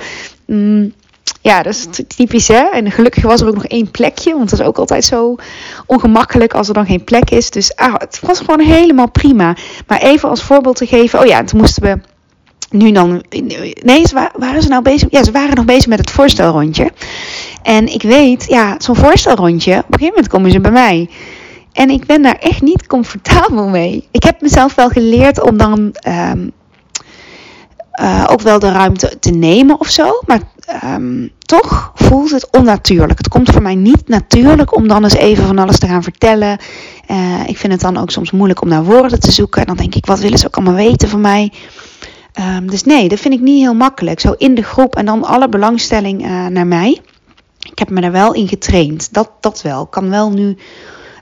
Mm, 0.45 0.93
ja, 1.41 1.63
dat 1.63 1.73
is 1.73 2.03
typisch 2.07 2.47
hè. 2.47 2.63
En 2.71 2.91
gelukkig 2.91 3.23
was 3.23 3.41
er 3.41 3.47
ook 3.47 3.53
nog 3.53 3.65
één 3.65 3.91
plekje. 3.91 4.33
Want 4.33 4.49
dat 4.49 4.59
is 4.59 4.65
ook 4.65 4.77
altijd 4.77 5.05
zo 5.05 5.35
ongemakkelijk 5.85 6.53
als 6.53 6.67
er 6.67 6.73
dan 6.73 6.85
geen 6.85 7.03
plek 7.03 7.29
is. 7.29 7.49
Dus 7.49 7.75
ah, 7.75 7.93
het 7.97 8.19
was 8.21 8.39
gewoon 8.39 8.59
helemaal 8.59 9.11
prima. 9.11 9.55
Maar 9.87 10.01
even 10.01 10.29
als 10.29 10.43
voorbeeld 10.43 10.75
te 10.75 10.87
geven. 10.87 11.19
Oh 11.19 11.25
ja, 11.25 11.43
toen 11.43 11.59
moesten 11.59 11.83
we 11.83 11.99
nu 12.69 12.91
dan. 12.91 13.23
Nee, 13.83 14.07
ze 14.07 14.29
waren, 14.37 14.61
ze 14.61 14.69
nou 14.69 14.81
bezig? 14.81 15.11
Ja, 15.11 15.23
ze 15.23 15.31
waren 15.31 15.55
nog 15.55 15.65
bezig 15.65 15.87
met 15.87 15.99
het 15.99 16.11
voorstelrondje. 16.11 16.91
En 17.61 17.93
ik 17.93 18.01
weet, 18.01 18.45
ja, 18.47 18.75
zo'n 18.77 18.95
voorstelrondje. 18.95 19.71
Op 19.71 19.77
een 19.77 19.99
gegeven 19.99 20.07
moment 20.07 20.27
komen 20.27 20.51
ze 20.51 20.59
bij 20.59 20.71
mij. 20.71 21.09
En 21.73 21.89
ik 21.89 22.05
ben 22.05 22.21
daar 22.21 22.37
echt 22.39 22.61
niet 22.61 22.87
comfortabel 22.87 23.67
mee. 23.67 24.07
Ik 24.11 24.23
heb 24.23 24.41
mezelf 24.41 24.75
wel 24.75 24.89
geleerd 24.89 25.41
om 25.41 25.57
dan 25.57 25.95
um, 26.07 26.51
uh, 28.01 28.25
ook 28.29 28.41
wel 28.41 28.59
de 28.59 28.71
ruimte 28.71 29.19
te 29.19 29.31
nemen 29.31 29.79
of 29.79 29.87
zo. 29.87 30.21
Maar 30.25 30.39
um, 30.83 31.31
toch 31.39 31.91
voelt 31.95 32.31
het 32.31 32.47
onnatuurlijk. 32.51 33.17
Het 33.17 33.27
komt 33.27 33.51
voor 33.51 33.61
mij 33.61 33.75
niet 33.75 34.07
natuurlijk 34.07 34.75
om 34.75 34.87
dan 34.87 35.03
eens 35.03 35.15
even 35.15 35.45
van 35.45 35.57
alles 35.57 35.79
te 35.79 35.87
gaan 35.87 36.03
vertellen. 36.03 36.57
Uh, 37.11 37.47
ik 37.47 37.57
vind 37.57 37.73
het 37.73 37.81
dan 37.81 37.97
ook 37.97 38.11
soms 38.11 38.31
moeilijk 38.31 38.61
om 38.61 38.67
naar 38.67 38.83
woorden 38.83 39.19
te 39.19 39.31
zoeken. 39.31 39.61
En 39.61 39.67
dan 39.67 39.77
denk 39.77 39.95
ik, 39.95 40.05
wat 40.05 40.19
willen 40.19 40.37
ze 40.37 40.45
ook 40.45 40.55
allemaal 40.55 40.73
weten 40.73 41.09
van 41.09 41.21
mij? 41.21 41.51
Um, 42.57 42.69
dus 42.69 42.83
nee, 42.83 43.09
dat 43.09 43.19
vind 43.19 43.33
ik 43.33 43.39
niet 43.39 43.61
heel 43.61 43.73
makkelijk. 43.73 44.19
Zo 44.19 44.33
in 44.37 44.55
de 44.55 44.63
groep 44.63 44.95
en 44.95 45.05
dan 45.05 45.23
alle 45.23 45.49
belangstelling 45.49 46.25
uh, 46.25 46.47
naar 46.47 46.67
mij. 46.67 47.01
Ik 47.71 47.79
heb 47.79 47.89
me 47.89 48.01
er 48.01 48.11
wel 48.11 48.33
in 48.33 48.47
getraind. 48.47 49.13
Dat, 49.13 49.31
dat 49.39 49.61
wel. 49.61 49.85
Kan 49.85 50.09
wel 50.09 50.31
nu 50.31 50.57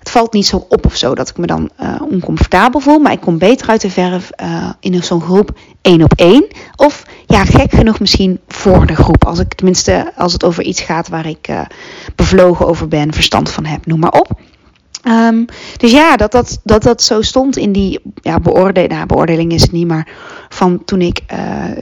het 0.07 0.15
valt 0.15 0.33
niet 0.33 0.45
zo 0.45 0.65
op 0.69 0.85
of 0.85 0.95
zo 0.95 1.15
dat 1.15 1.29
ik 1.29 1.37
me 1.37 1.47
dan 1.47 1.69
uh, 1.81 2.01
oncomfortabel 2.09 2.79
voel. 2.79 2.99
Maar 2.99 3.11
ik 3.11 3.19
kom 3.19 3.37
beter 3.37 3.69
uit 3.69 3.81
de 3.81 3.89
verf 3.89 4.29
uh, 4.41 4.69
in 4.79 5.03
zo'n 5.03 5.21
groep 5.21 5.57
één 5.81 6.03
op 6.03 6.13
één. 6.15 6.47
Of 6.75 7.05
ja, 7.25 7.45
gek 7.45 7.71
genoeg 7.71 7.99
misschien 7.99 8.39
voor 8.47 8.85
de 8.85 8.95
groep. 8.95 9.25
Als 9.25 9.39
ik 9.39 9.53
tenminste, 9.53 10.11
als 10.15 10.33
het 10.33 10.43
over 10.43 10.63
iets 10.63 10.81
gaat 10.81 11.07
waar 11.07 11.27
ik 11.27 11.47
uh, 11.47 11.61
bevlogen 12.15 12.67
over 12.67 12.87
ben, 12.87 13.13
verstand 13.13 13.51
van 13.51 13.65
heb, 13.65 13.85
noem 13.85 13.99
maar 13.99 14.11
op. 14.11 14.39
Um, 15.03 15.45
dus 15.77 15.91
ja, 15.91 16.15
dat 16.15 16.31
dat, 16.31 16.59
dat 16.63 16.83
dat 16.83 17.03
zo 17.03 17.21
stond 17.21 17.57
in 17.57 17.71
die 17.71 17.99
ja, 18.21 18.39
beoordeling. 18.39 18.91
Nou, 18.91 19.05
beoordeling 19.05 19.51
is 19.51 19.61
het 19.61 19.71
niet, 19.71 19.87
maar 19.87 20.07
van 20.49 20.83
toen 20.85 21.01
ik 21.01 21.21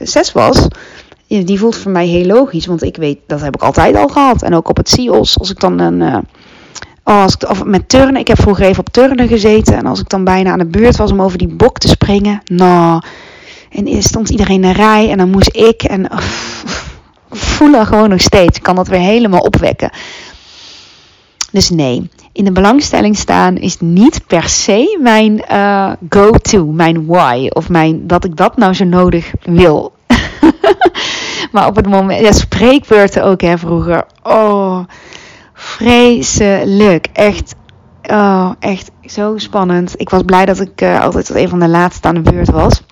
zes 0.02 0.32
was 0.32 0.68
die 1.26 1.58
voelt 1.58 1.76
voor 1.76 1.92
mij 1.92 2.06
heel 2.06 2.26
logisch. 2.26 2.66
Want 2.66 2.82
ik 2.82 2.96
weet, 2.96 3.18
dat 3.26 3.40
heb 3.40 3.54
ik 3.54 3.62
altijd 3.62 3.96
al 3.96 4.08
gehad. 4.08 4.42
En 4.42 4.54
ook 4.54 4.68
op 4.68 4.76
het 4.76 4.88
CIOS, 4.88 5.38
als 5.38 5.50
ik 5.50 5.60
dan 5.60 5.78
een, 5.78 6.00
uh, 6.00 6.16
Oh, 7.08 7.22
als 7.22 7.34
ik, 7.34 7.50
of 7.50 7.64
met 7.64 7.88
turnen. 7.88 8.20
Ik 8.20 8.28
heb 8.28 8.40
vroeger 8.40 8.66
even 8.66 8.80
op 8.80 8.88
turnen 8.88 9.28
gezeten. 9.28 9.76
En 9.76 9.86
als 9.86 10.00
ik 10.00 10.08
dan 10.08 10.24
bijna 10.24 10.52
aan 10.52 10.58
de 10.58 10.66
beurt 10.66 10.96
was 10.96 11.12
om 11.12 11.22
over 11.22 11.38
die 11.38 11.48
bok 11.48 11.78
te 11.78 11.88
springen. 11.88 12.40
Nou. 12.44 13.02
En 13.70 14.02
stond 14.02 14.28
iedereen 14.28 14.64
in 14.64 14.72
rij. 14.72 15.10
En 15.10 15.18
dan 15.18 15.30
moest 15.30 15.56
ik. 15.56 15.82
En 15.82 16.12
oh, 16.12 16.18
voelen 17.30 17.86
gewoon 17.86 18.08
nog 18.08 18.20
steeds. 18.20 18.56
Ik 18.56 18.62
kan 18.62 18.74
dat 18.74 18.88
weer 18.88 19.00
helemaal 19.00 19.40
opwekken. 19.40 19.90
Dus 21.52 21.70
nee. 21.70 22.10
In 22.32 22.44
de 22.44 22.52
belangstelling 22.52 23.16
staan 23.16 23.56
is 23.56 23.76
niet 23.80 24.26
per 24.26 24.48
se 24.48 24.98
mijn 25.02 25.44
uh, 25.52 25.92
go-to. 26.08 26.64
Mijn 26.64 27.06
why. 27.06 27.48
Of 27.52 27.68
mijn, 27.68 28.06
dat 28.06 28.24
ik 28.24 28.36
dat 28.36 28.56
nou 28.56 28.74
zo 28.74 28.84
nodig 28.84 29.32
wil. 29.42 29.92
maar 31.56 31.66
op 31.66 31.76
het 31.76 31.88
moment. 31.88 32.20
Ja, 32.20 32.32
spreekbeurten 32.32 33.24
ook 33.24 33.40
hè 33.40 33.58
vroeger. 33.58 34.04
Oh 34.22 34.84
vreselijk. 35.56 37.08
Echt, 37.12 37.54
oh, 38.02 38.50
echt 38.58 38.90
zo 39.02 39.38
spannend. 39.38 39.94
Ik 39.96 40.10
was 40.10 40.22
blij 40.22 40.44
dat 40.44 40.60
ik 40.60 40.80
uh, 40.80 41.00
altijd 41.00 41.26
tot 41.26 41.36
een 41.36 41.48
van 41.48 41.58
de 41.58 41.68
laatste 41.68 42.08
aan 42.08 42.14
de 42.14 42.30
beurt 42.30 42.50
was. 42.50 42.82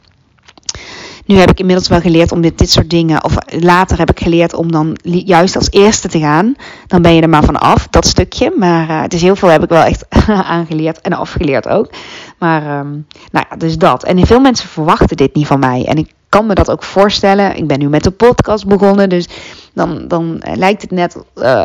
Nu 1.26 1.36
heb 1.36 1.50
ik 1.50 1.60
inmiddels 1.60 1.88
wel 1.88 2.00
geleerd 2.00 2.32
om 2.32 2.40
dit, 2.40 2.58
dit 2.58 2.70
soort 2.70 2.90
dingen, 2.90 3.24
of 3.24 3.34
later 3.46 3.98
heb 3.98 4.10
ik 4.10 4.20
geleerd 4.20 4.54
om 4.54 4.72
dan 4.72 4.96
juist 5.02 5.56
als 5.56 5.70
eerste 5.70 6.08
te 6.08 6.18
gaan. 6.18 6.54
Dan 6.86 7.02
ben 7.02 7.14
je 7.14 7.22
er 7.22 7.28
maar 7.28 7.44
van 7.44 7.60
af, 7.60 7.88
dat 7.88 8.06
stukje. 8.06 8.52
Maar 8.56 8.88
uh, 8.88 9.02
het 9.02 9.14
is 9.14 9.22
heel 9.22 9.36
veel 9.36 9.48
heb 9.48 9.62
ik 9.62 9.68
wel 9.68 9.82
echt 9.82 10.06
aangeleerd 10.56 11.00
en 11.00 11.12
afgeleerd 11.12 11.68
ook. 11.68 11.90
Maar 12.38 12.78
um, 12.78 13.06
nou 13.30 13.46
ja, 13.50 13.56
dus 13.56 13.78
dat. 13.78 14.04
En 14.04 14.26
veel 14.26 14.40
mensen 14.40 14.68
verwachten 14.68 15.16
dit 15.16 15.34
niet 15.34 15.46
van 15.46 15.58
mij. 15.58 15.84
En 15.86 15.96
ik 15.96 16.12
kan 16.34 16.46
me 16.46 16.54
dat 16.54 16.70
ook 16.70 16.82
voorstellen. 16.82 17.56
Ik 17.56 17.66
ben 17.66 17.78
nu 17.78 17.88
met 17.88 18.02
de 18.02 18.10
podcast 18.10 18.66
begonnen, 18.66 19.08
dus 19.08 19.28
dan, 19.72 20.08
dan 20.08 20.42
lijkt 20.54 20.82
het 20.82 20.90
net 20.90 21.16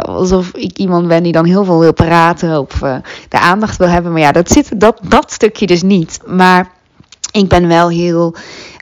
alsof 0.01 0.51
ik 0.51 0.77
iemand 0.77 1.07
ben 1.07 1.23
die 1.23 1.31
dan 1.31 1.45
heel 1.45 1.63
veel 1.63 1.79
wil 1.79 1.93
praten 1.93 2.59
of 2.59 2.79
de 3.29 3.39
aandacht 3.39 3.77
wil 3.77 3.87
hebben. 3.87 4.11
Maar 4.11 4.21
ja, 4.21 4.31
dat 4.31 4.51
zit 4.51 4.79
dat, 4.79 4.99
dat 5.03 5.31
stukje 5.31 5.67
dus 5.67 5.81
niet. 5.81 6.19
Maar 6.25 6.69
ik 7.31 7.47
ben 7.47 7.67
wel 7.67 7.89
heel. 7.89 8.35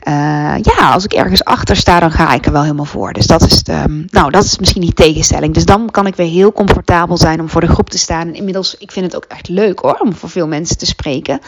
Uh, 0.08 0.14
ja, 0.62 0.92
als 0.92 1.04
ik 1.04 1.12
ergens 1.12 1.44
achter 1.44 1.76
sta, 1.76 2.00
dan 2.00 2.10
ga 2.10 2.34
ik 2.34 2.46
er 2.46 2.52
wel 2.52 2.62
helemaal 2.62 2.84
voor. 2.84 3.12
Dus 3.12 3.26
dat 3.26 3.42
is, 3.42 3.62
de, 3.62 4.06
nou, 4.10 4.30
dat 4.30 4.44
is 4.44 4.58
misschien 4.58 4.80
die 4.80 4.92
tegenstelling. 4.92 5.54
Dus 5.54 5.64
dan 5.64 5.90
kan 5.90 6.06
ik 6.06 6.14
weer 6.14 6.30
heel 6.30 6.52
comfortabel 6.52 7.16
zijn 7.16 7.40
om 7.40 7.48
voor 7.48 7.60
de 7.60 7.66
groep 7.66 7.90
te 7.90 7.98
staan. 7.98 8.26
En 8.26 8.34
inmiddels, 8.34 8.76
ik 8.78 8.92
vind 8.92 9.06
het 9.06 9.16
ook 9.16 9.24
echt 9.28 9.48
leuk 9.48 9.78
hoor, 9.78 9.98
om 10.00 10.14
voor 10.14 10.28
veel 10.28 10.46
mensen 10.46 10.78
te 10.78 10.86
spreken. 10.86 11.40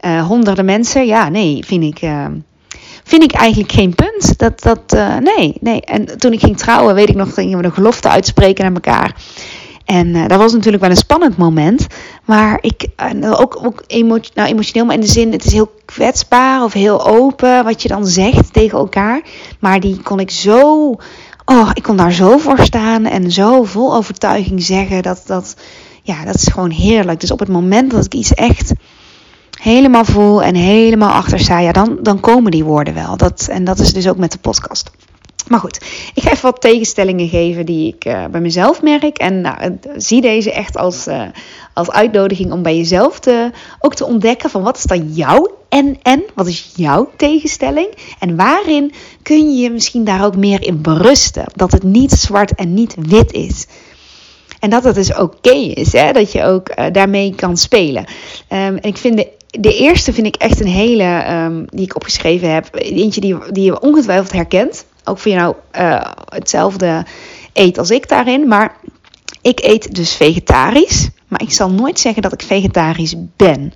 Uh, 0.00 0.26
honderden 0.26 0.64
mensen, 0.64 1.06
ja, 1.06 1.28
nee, 1.28 1.64
vind 1.66 1.82
ik. 1.82 2.02
Uh, 2.02 2.26
vind 3.04 3.22
ik 3.22 3.32
eigenlijk 3.32 3.72
geen 3.72 3.94
punt. 3.94 4.38
Dat, 4.38 4.62
dat, 4.62 4.96
nee, 5.20 5.56
nee. 5.60 5.80
En 5.80 6.18
toen 6.18 6.32
ik 6.32 6.40
ging 6.40 6.56
trouwen, 6.56 6.94
weet 6.94 7.08
ik 7.08 7.14
nog, 7.14 7.34
gingen 7.34 7.58
we 7.58 7.64
een 7.64 7.72
gelofte 7.72 8.08
uitspreken 8.08 8.64
naar 8.64 8.74
elkaar. 8.74 9.14
En 9.84 10.06
uh, 10.06 10.26
dat 10.26 10.38
was 10.38 10.52
natuurlijk 10.52 10.82
wel 10.82 10.90
een 10.90 10.96
spannend 10.96 11.36
moment. 11.36 11.86
Maar 12.24 12.58
ik, 12.60 12.86
ook, 13.20 13.58
ook 13.64 13.82
nou, 13.88 14.20
emotioneel, 14.34 14.84
maar 14.84 14.94
in 14.94 15.00
de 15.00 15.06
zin, 15.06 15.32
het 15.32 15.44
is 15.44 15.52
heel 15.52 15.74
kwetsbaar 15.84 16.64
of 16.64 16.72
heel 16.72 17.06
open 17.06 17.64
wat 17.64 17.82
je 17.82 17.88
dan 17.88 18.06
zegt 18.06 18.52
tegen 18.52 18.78
elkaar. 18.78 19.22
Maar 19.58 19.80
die 19.80 20.00
kon 20.02 20.20
ik 20.20 20.30
zo, 20.30 20.90
oh, 21.44 21.70
ik 21.72 21.82
kon 21.82 21.96
daar 21.96 22.12
zo 22.12 22.38
voor 22.38 22.58
staan 22.58 23.04
en 23.04 23.30
zo 23.30 23.64
vol 23.64 23.94
overtuiging 23.94 24.62
zeggen. 24.62 25.02
Dat, 25.02 25.22
dat, 25.26 25.56
ja, 26.02 26.24
dat 26.24 26.34
is 26.34 26.46
gewoon 26.46 26.70
heerlijk. 26.70 27.20
Dus 27.20 27.30
op 27.30 27.38
het 27.38 27.48
moment 27.48 27.90
dat 27.90 28.04
ik 28.04 28.14
iets 28.14 28.34
echt 28.34 28.72
helemaal 29.60 30.04
voel 30.04 30.42
en 30.42 30.54
helemaal 30.54 31.12
achter 31.12 31.38
sta, 31.38 31.72
dan, 31.72 31.98
dan 32.02 32.20
komen 32.20 32.50
die 32.50 32.64
woorden 32.64 32.94
wel. 32.94 33.16
Dat, 33.16 33.48
en 33.50 33.64
dat 33.64 33.78
is 33.78 33.92
dus 33.92 34.08
ook 34.08 34.16
met 34.16 34.32
de 34.32 34.38
podcast. 34.38 34.90
Maar 35.48 35.60
goed, 35.60 35.80
ik 36.14 36.22
ga 36.22 36.30
even 36.30 36.50
wat 36.50 36.60
tegenstellingen 36.60 37.28
geven 37.28 37.66
die 37.66 37.94
ik 37.94 38.04
uh, 38.04 38.24
bij 38.26 38.40
mezelf 38.40 38.82
merk. 38.82 39.18
En 39.18 39.40
nou, 39.40 39.78
zie 39.96 40.20
deze 40.20 40.52
echt 40.52 40.76
als, 40.76 41.08
uh, 41.08 41.22
als 41.74 41.90
uitnodiging 41.90 42.52
om 42.52 42.62
bij 42.62 42.76
jezelf 42.76 43.20
te, 43.20 43.50
ook 43.80 43.94
te 43.94 44.04
ontdekken 44.04 44.50
van 44.50 44.62
wat 44.62 44.76
is 44.76 44.82
dan 44.82 45.12
jouw 45.12 45.58
en 45.68 45.98
en? 46.02 46.24
Wat 46.34 46.46
is 46.46 46.72
jouw 46.76 47.10
tegenstelling? 47.16 47.88
En 48.18 48.36
waarin 48.36 48.92
kun 49.22 49.56
je 49.56 49.70
misschien 49.70 50.04
daar 50.04 50.24
ook 50.24 50.36
meer 50.36 50.62
in 50.62 50.82
berusten? 50.82 51.44
Dat 51.54 51.72
het 51.72 51.82
niet 51.82 52.12
zwart 52.12 52.54
en 52.54 52.74
niet 52.74 52.94
wit 52.98 53.32
is. 53.32 53.66
En 54.60 54.70
dat 54.70 54.84
het 54.84 54.94
dus 54.94 55.14
oké 55.14 55.54
is, 55.54 55.92
hè? 55.92 56.12
dat 56.12 56.32
je 56.32 56.44
ook 56.44 56.92
daarmee 56.92 57.34
kan 57.34 57.56
spelen. 57.56 58.02
Um, 58.02 58.08
en 58.48 58.82
ik 58.82 58.96
vind 58.96 59.16
de 59.16 59.28
de 59.60 59.76
eerste 59.76 60.12
vind 60.12 60.26
ik 60.26 60.36
echt 60.36 60.60
een 60.60 60.66
hele 60.66 61.32
um, 61.32 61.66
die 61.70 61.84
ik 61.84 61.96
opgeschreven 61.96 62.52
heb. 62.52 62.68
Eentje 62.72 63.20
die, 63.20 63.36
die 63.52 63.64
je 63.64 63.80
ongetwijfeld 63.80 64.32
herkent 64.32 64.84
ook 65.04 65.18
voor 65.18 65.32
jou 65.32 65.54
uh, 65.78 66.00
hetzelfde 66.28 67.06
eet 67.52 67.78
als 67.78 67.90
ik 67.90 68.08
daarin. 68.08 68.48
Maar 68.48 68.76
ik 69.42 69.60
eet 69.62 69.94
dus 69.94 70.14
vegetarisch. 70.14 71.08
Maar 71.28 71.42
ik 71.42 71.52
zal 71.52 71.70
nooit 71.70 71.98
zeggen 71.98 72.22
dat 72.22 72.32
ik 72.32 72.42
vegetarisch 72.42 73.14
ben. 73.36 73.72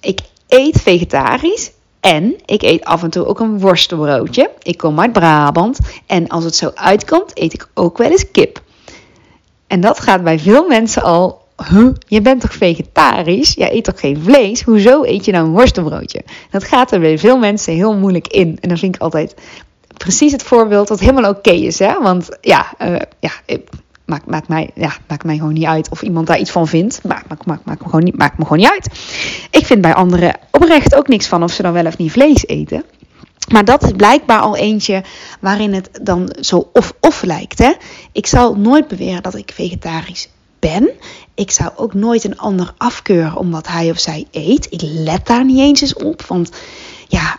Ik 0.00 0.20
eet 0.48 0.80
vegetarisch. 0.80 1.70
En 2.00 2.36
ik 2.44 2.62
eet 2.62 2.84
af 2.84 3.02
en 3.02 3.10
toe 3.10 3.26
ook 3.26 3.40
een 3.40 3.60
worstenbroodje. 3.60 4.50
Ik 4.62 4.76
kom 4.76 5.00
uit 5.00 5.12
Brabant. 5.12 5.78
En 6.06 6.28
als 6.28 6.44
het 6.44 6.56
zo 6.56 6.70
uitkomt, 6.74 7.38
eet 7.38 7.52
ik 7.52 7.68
ook 7.74 7.98
wel 7.98 8.10
eens 8.10 8.30
kip. 8.30 8.62
En 9.66 9.80
dat 9.80 10.00
gaat 10.00 10.22
bij 10.22 10.38
veel 10.38 10.66
mensen 10.66 11.02
al. 11.02 11.46
Huh, 11.66 11.88
je 12.06 12.20
bent 12.20 12.40
toch 12.40 12.52
vegetarisch? 12.54 13.52
Jij 13.54 13.72
eet 13.72 13.84
toch 13.84 14.00
geen 14.00 14.22
vlees? 14.22 14.62
Hoezo 14.62 15.04
eet 15.04 15.24
je 15.24 15.32
nou 15.32 15.46
een 15.46 15.52
worstenbroodje? 15.52 16.22
Dat 16.50 16.64
gaat 16.64 16.92
er 16.92 17.00
bij 17.00 17.18
veel 17.18 17.38
mensen 17.38 17.74
heel 17.74 17.96
moeilijk 17.96 18.28
in. 18.28 18.58
En 18.60 18.68
dan 18.68 18.78
vind 18.78 18.94
ik 18.94 19.00
altijd 19.00 19.34
precies 19.96 20.32
het 20.32 20.42
voorbeeld 20.42 20.88
dat 20.88 21.00
helemaal 21.00 21.30
oké 21.30 21.50
is. 21.50 21.78
Hè? 21.78 22.02
Want 22.02 22.28
ja, 22.40 22.74
uh, 22.82 22.96
ja 23.20 23.30
maakt, 24.26 24.48
mij, 24.48 24.70
ja, 24.74 24.92
maakt 25.08 25.24
mij 25.24 25.36
gewoon 25.36 25.52
niet 25.52 25.64
uit 25.64 25.88
of 25.90 26.02
iemand 26.02 26.26
daar 26.26 26.38
iets 26.38 26.50
van 26.50 26.68
vindt. 26.68 27.04
Maakt, 27.04 27.46
maakt, 27.46 27.64
me, 27.64 27.76
gewoon 27.82 28.04
niet, 28.04 28.16
me 28.16 28.30
gewoon 28.38 28.58
niet 28.58 28.70
uit. 28.70 28.88
Ik 29.50 29.66
vind 29.66 29.80
bij 29.80 29.94
anderen 29.94 30.34
oprecht 30.50 30.94
ook 30.94 31.08
niks 31.08 31.26
van 31.26 31.42
of 31.42 31.52
ze 31.52 31.62
dan 31.62 31.72
wel 31.72 31.86
of 31.86 31.98
niet 31.98 32.12
vlees 32.12 32.46
eten. 32.46 32.84
Maar 33.52 33.64
dat 33.64 33.82
is 33.82 33.92
blijkbaar 33.96 34.40
al 34.40 34.56
eentje 34.56 35.02
waarin 35.40 35.72
het 35.72 36.00
dan 36.02 36.36
zo 36.40 36.70
of-of 36.72 37.22
lijkt. 37.22 37.58
Hè? 37.58 37.72
Ik 38.12 38.26
zal 38.26 38.54
nooit 38.54 38.88
beweren 38.88 39.22
dat 39.22 39.34
ik 39.34 39.52
vegetarisch 39.54 40.28
ben. 40.58 40.90
Ik 41.38 41.50
zou 41.50 41.70
ook 41.76 41.94
nooit 41.94 42.24
een 42.24 42.38
ander 42.38 42.74
afkeuren 42.76 43.36
omdat 43.36 43.66
hij 43.66 43.90
of 43.90 43.98
zij 43.98 44.26
eet. 44.30 44.66
Ik 44.70 44.80
let 44.82 45.26
daar 45.26 45.44
niet 45.44 45.58
eens 45.58 45.80
eens 45.80 45.94
op. 45.94 46.22
Want 46.22 46.50
ja, 47.08 47.36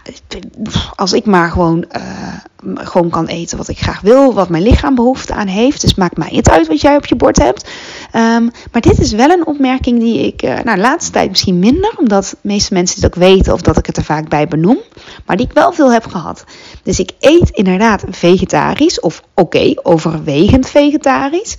als 0.96 1.14
ik 1.14 1.26
maar 1.26 1.52
gewoon, 1.52 1.86
uh, 1.98 2.84
gewoon 2.88 3.10
kan 3.10 3.26
eten 3.26 3.58
wat 3.58 3.68
ik 3.68 3.80
graag 3.80 4.02
wil, 4.02 4.34
wat 4.34 4.50
mijn 4.50 4.64
lichaam 4.64 4.96
behoefte 4.96 5.34
aan 5.34 5.48
heeft. 5.48 5.82
Dus 5.82 5.96
maakt 5.96 6.18
mij 6.18 6.30
het 6.32 6.50
uit 6.50 6.68
wat 6.68 6.82
jij 6.82 6.96
op 6.96 7.06
je 7.06 7.16
bord 7.16 7.38
hebt. 7.38 7.70
Um, 8.16 8.52
maar 8.72 8.82
dit 8.82 9.00
is 9.00 9.12
wel 9.12 9.30
een 9.30 9.48
opmerking 9.48 10.00
die 10.00 10.26
ik, 10.26 10.44
uh, 10.44 10.50
nou, 10.50 10.76
de 10.76 10.82
laatste 10.82 11.12
tijd 11.12 11.30
misschien 11.30 11.60
minder, 11.60 11.94
omdat 11.98 12.30
de 12.30 12.38
meeste 12.42 12.74
mensen 12.74 13.02
dit 13.02 13.10
ook 13.10 13.22
weten 13.22 13.54
of 13.54 13.62
dat 13.62 13.78
ik 13.78 13.86
het 13.86 13.98
er 13.98 14.04
vaak 14.04 14.30
bij 14.30 14.48
benoem. 14.48 14.78
Maar 15.26 15.38
die 15.38 15.46
ik 15.46 15.54
wel 15.54 15.74
veel 15.74 15.92
heb 15.92 16.06
gehad. 16.06 16.44
Dus 16.84 17.00
ik 17.00 17.12
eet 17.20 17.50
inderdaad 17.50 18.04
vegetarisch, 18.10 19.00
of 19.00 19.24
oké, 19.34 19.74
overwegend 19.84 20.70
vegetarisch. 20.70 21.58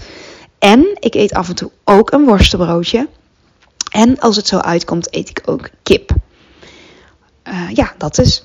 En 0.61 0.97
ik 0.99 1.15
eet 1.15 1.33
af 1.33 1.49
en 1.49 1.55
toe 1.55 1.71
ook 1.85 2.13
een 2.13 2.25
worstenbroodje. 2.25 3.09
En 3.91 4.19
als 4.19 4.37
het 4.37 4.47
zo 4.47 4.59
uitkomt, 4.59 5.15
eet 5.15 5.29
ik 5.29 5.43
ook 5.45 5.71
kip. 5.83 6.11
Uh, 7.49 7.71
ja, 7.71 7.93
dat 7.99 8.19
is. 8.19 8.45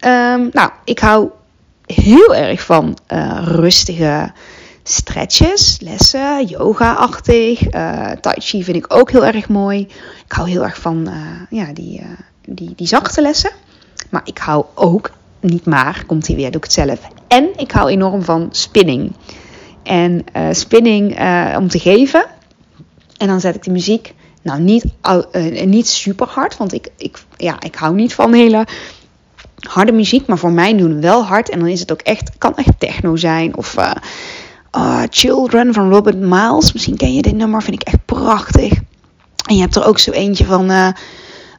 Um, 0.00 0.48
nou, 0.52 0.70
ik 0.84 0.98
hou 0.98 1.30
heel 1.86 2.34
erg 2.34 2.62
van 2.62 2.98
uh, 3.08 3.42
rustige 3.44 4.32
stretches, 4.82 5.76
lessen, 5.80 6.46
yoga-achtig. 6.46 7.74
Uh, 7.74 8.10
tai 8.10 8.40
chi 8.40 8.64
vind 8.64 8.76
ik 8.76 8.94
ook 8.94 9.10
heel 9.10 9.24
erg 9.24 9.48
mooi. 9.48 9.80
Ik 10.24 10.32
hou 10.32 10.48
heel 10.50 10.64
erg 10.64 10.80
van 10.80 11.10
ja, 11.50 11.72
die, 11.72 12.02
die, 12.44 12.72
die 12.76 12.86
zachte 12.86 13.22
lessen. 13.22 13.50
Maar 14.10 14.22
ik 14.24 14.38
hou 14.38 14.64
ook, 14.74 15.10
niet 15.40 15.66
maar, 15.66 16.04
komt 16.06 16.26
hij 16.26 16.36
weer, 16.36 16.50
doe 16.50 16.56
ik 16.56 16.64
het 16.64 16.72
zelf. 16.72 17.00
En 17.28 17.48
ik 17.56 17.70
hou 17.70 17.90
enorm 17.90 18.22
van 18.22 18.48
spinning. 18.50 19.12
En 19.82 20.24
spinning 20.50 21.10
om 21.56 21.68
te 21.68 21.78
geven. 21.78 22.24
En 23.16 23.26
dan 23.26 23.40
zet 23.40 23.54
ik 23.54 23.62
de 23.62 23.70
muziek 23.70 24.14
nou, 24.42 24.60
niet, 24.60 24.84
uh, 25.32 25.64
niet 25.64 25.88
super 25.88 26.26
hard, 26.26 26.56
want 26.56 26.72
ik, 26.72 26.88
ik, 26.96 27.24
ja, 27.36 27.60
ik 27.60 27.74
hou 27.74 27.94
niet 27.94 28.14
van 28.14 28.32
hele 28.32 28.66
harde 29.60 29.92
muziek. 29.92 30.26
Maar 30.26 30.38
voor 30.38 30.52
mij 30.52 30.76
doen 30.76 31.00
wel 31.00 31.24
hard. 31.24 31.48
En 31.48 31.58
dan 31.58 31.68
is 31.68 31.80
het 31.80 31.92
ook 31.92 32.00
echt, 32.00 32.30
kan 32.38 32.56
echt 32.56 32.72
techno 32.78 33.16
zijn. 33.16 33.56
Of 33.56 33.76
uh, 33.78 35.02
Children 35.10 35.72
van 35.72 35.90
Robert 35.90 36.18
Miles. 36.18 36.72
Misschien 36.72 36.96
ken 36.96 37.14
je 37.14 37.22
dit 37.22 37.36
nummer, 37.36 37.62
vind 37.62 37.80
ik 37.80 37.86
echt 37.86 38.04
prachtig. 38.04 38.72
En 39.46 39.54
je 39.54 39.60
hebt 39.60 39.76
er 39.76 39.84
ook 39.86 39.98
zo 39.98 40.10
eentje 40.10 40.44
van... 40.44 40.94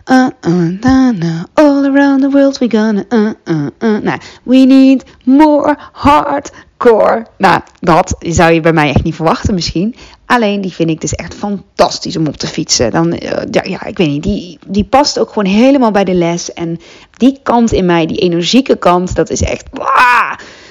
Uh, 0.06 0.28
uh, 0.42 0.80
na, 0.82 1.46
all 1.54 1.86
around 1.86 2.22
the 2.22 2.30
world 2.30 2.58
we 2.58 2.70
gonna, 2.70 3.06
uh, 3.10 3.34
uh, 3.46 3.68
uh. 3.80 4.02
Nou, 4.02 4.20
we 4.44 4.58
need 4.66 5.04
more 5.24 5.78
hardcore. 5.92 7.26
Nou, 7.38 7.62
dat 7.80 8.16
zou 8.20 8.54
je 8.54 8.60
bij 8.60 8.74
mij 8.74 8.90
echt 8.90 9.04
niet 9.04 9.16
verwachten 9.16 9.54
misschien. 9.54 9.96
Alleen 10.26 10.62
die 10.62 10.74
vind 10.74 10.90
ik 10.90 11.02
dus 11.02 11.14
echt 11.14 11.34
fantastisch 11.34 12.18
om 12.18 12.28
op 12.28 12.38
te 12.38 12.48
fietsen. 12.48 12.92
Dan, 12.92 13.14
uh, 13.14 13.20
ja, 13.52 13.86
ik 13.86 13.98
weet 13.98 14.08
niet, 14.08 14.24
die, 14.24 14.60
die 14.68 14.84
past 14.84 15.20
ook 15.20 15.28
gewoon 15.28 15.54
helemaal 15.54 15.92
bij 15.92 16.04
de 16.04 16.14
les. 16.14 16.54
En 16.54 16.80
die 17.18 17.40
kant 17.44 17.72
in 17.72 17.86
mij, 17.86 18.06
die 18.06 18.18
energieke 18.18 18.76
kant, 18.76 19.16
dat 19.16 19.30
is 19.30 19.42
echt, 19.42 19.70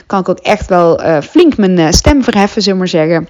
kan 0.07 0.21
ik 0.21 0.29
ook 0.29 0.39
echt 0.39 0.69
wel 0.69 1.05
uh, 1.05 1.21
flink 1.21 1.57
mijn 1.57 1.79
uh, 1.79 1.91
stem 1.91 2.23
verheffen, 2.23 2.63
zullen 2.63 2.79
we 2.79 2.85
maar 2.85 3.07
zeggen. 3.07 3.29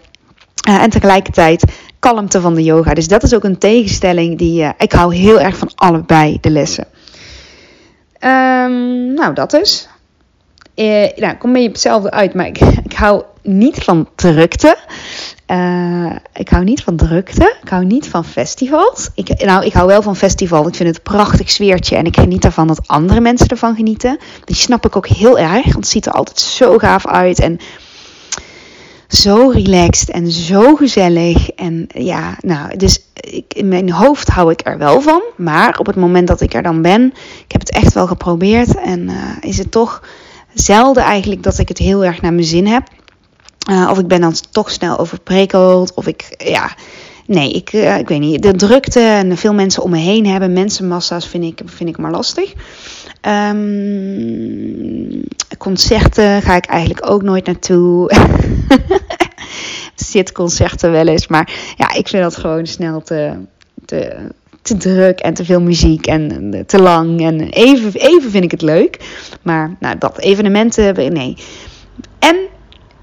En 0.62 0.90
tegelijkertijd 0.90 1.64
kalmte 1.99 2.40
van 2.40 2.54
de 2.54 2.62
yoga. 2.62 2.95
Dus 2.95 3.09
dat 3.09 3.23
is 3.23 3.35
ook 3.35 3.45
een 3.45 3.59
tegenstelling 3.59 4.38
die, 4.38 4.66
ik 4.78 4.92
hou 4.92 5.14
heel 5.14 5.40
erg 5.40 5.57
van 5.57 5.71
allebei 5.75 6.38
de 6.40 6.50
lessen. 6.50 6.87
Um, 8.21 9.14
nou, 9.14 9.35
dat 9.35 9.52
is. 9.52 9.88
Uh, 10.75 11.07
nou, 11.16 11.37
kom 11.37 11.57
je 11.57 11.66
op 11.66 11.73
hetzelfde 11.73 12.11
uit, 12.11 12.35
maar 12.35 12.47
ik, 12.47 12.59
ik 12.88 12.92
hou 12.92 13.23
niet 13.42 13.78
van 13.78 14.09
drukte. 14.14 14.76
Ik 16.35 16.49
hou 16.49 16.64
niet 16.64 16.83
van 16.83 16.97
drukte. 16.97 17.57
Ik 17.62 17.69
hou 17.69 17.85
niet 17.85 18.09
van 18.09 18.25
festivals. 18.25 19.11
Ik, 19.14 19.45
nou, 19.45 19.64
ik 19.64 19.73
hou 19.73 19.87
wel 19.87 20.02
van 20.02 20.16
festivals. 20.16 20.66
Ik 20.66 20.75
vind 20.75 20.88
het 20.88 20.97
een 20.97 21.16
prachtig 21.16 21.50
sfeertje. 21.50 21.97
En 21.97 22.07
ik 22.07 22.16
geniet 22.16 22.45
ervan 22.45 22.66
dat 22.66 22.88
andere 22.88 23.21
mensen 23.21 23.49
ervan 23.49 23.75
genieten. 23.75 24.19
Die 24.45 24.57
snap 24.57 24.87
ik 24.87 24.97
ook 24.97 25.07
heel 25.07 25.38
erg. 25.38 25.64
Want 25.64 25.75
het 25.75 25.88
ziet 25.88 26.07
er 26.07 26.12
altijd 26.12 26.40
zo 26.40 26.78
gaaf 26.78 27.07
uit. 27.07 27.40
En 27.40 27.59
zo 29.12 29.49
relaxed 29.49 30.11
en 30.11 30.31
zo 30.31 30.76
gezellig. 30.76 31.50
En 31.50 31.87
ja, 31.95 32.37
nou, 32.40 32.76
dus 32.76 33.04
ik, 33.14 33.54
in 33.54 33.69
mijn 33.69 33.90
hoofd 33.90 34.28
hou 34.28 34.50
ik 34.50 34.61
er 34.64 34.78
wel 34.78 35.00
van. 35.00 35.23
Maar 35.37 35.78
op 35.78 35.87
het 35.87 35.97
moment 35.97 36.28
dat 36.28 36.40
ik 36.40 36.54
er 36.54 36.62
dan 36.62 36.83
ben, 36.83 37.12
ik 37.45 37.52
heb 37.52 37.61
het 37.61 37.71
echt 37.71 37.95
wel 37.95 38.07
geprobeerd. 38.07 38.75
En 38.75 39.00
uh, 39.00 39.14
is 39.40 39.59
het 39.59 39.71
toch 39.71 40.02
zelden 40.54 41.02
eigenlijk 41.02 41.42
dat 41.42 41.59
ik 41.59 41.69
het 41.69 41.78
heel 41.78 42.04
erg 42.04 42.21
naar 42.21 42.33
mijn 42.33 42.47
zin 42.47 42.66
heb. 42.66 42.88
Uh, 43.71 43.88
of 43.90 43.99
ik 43.99 44.07
ben 44.07 44.21
dan 44.21 44.35
toch 44.50 44.71
snel 44.71 44.99
overprikkeld. 44.99 45.95
Of 45.95 46.07
ik, 46.07 46.35
ja, 46.38 46.75
nee, 47.26 47.52
ik, 47.52 47.73
uh, 47.73 47.99
ik 47.99 48.09
weet 48.09 48.21
niet. 48.21 48.42
De 48.42 48.54
drukte 48.54 49.00
en 49.00 49.37
veel 49.37 49.54
mensen 49.54 49.83
om 49.83 49.90
me 49.90 49.99
heen 49.99 50.26
hebben, 50.26 50.52
mensenmassa's, 50.52 51.28
vind 51.28 51.45
ik, 51.45 51.61
vind 51.64 51.88
ik 51.88 51.99
maar 51.99 52.11
lastig. 52.11 52.52
Um, 53.29 55.23
concerten 55.59 56.43
ga 56.43 56.57
ik 56.57 56.64
eigenlijk 56.64 57.11
ook 57.11 57.23
nooit 57.23 57.47
naartoe. 57.47 58.12
Zit 59.95 60.33
concerten 60.33 60.91
wel 60.91 61.07
eens. 61.07 61.26
Maar 61.26 61.75
ja, 61.76 61.95
ik 61.95 62.09
vind 62.09 62.23
dat 62.23 62.37
gewoon 62.37 62.67
snel 62.67 63.02
te, 63.02 63.33
te, 63.85 64.17
te 64.62 64.76
druk 64.76 65.21
en 65.21 65.35
te 65.35 65.45
veel 65.45 65.61
muziek 65.61 66.07
en 66.07 66.64
te 66.67 66.83
lang. 66.83 67.21
En 67.21 67.41
even, 67.41 67.93
even 67.93 68.31
vind 68.31 68.45
ik 68.45 68.50
het 68.50 68.62
leuk. 68.62 68.99
Maar 69.43 69.76
nou, 69.81 69.99
dat 69.99 70.19
evenementen, 70.19 71.12
nee. 71.12 71.37
En 72.19 72.37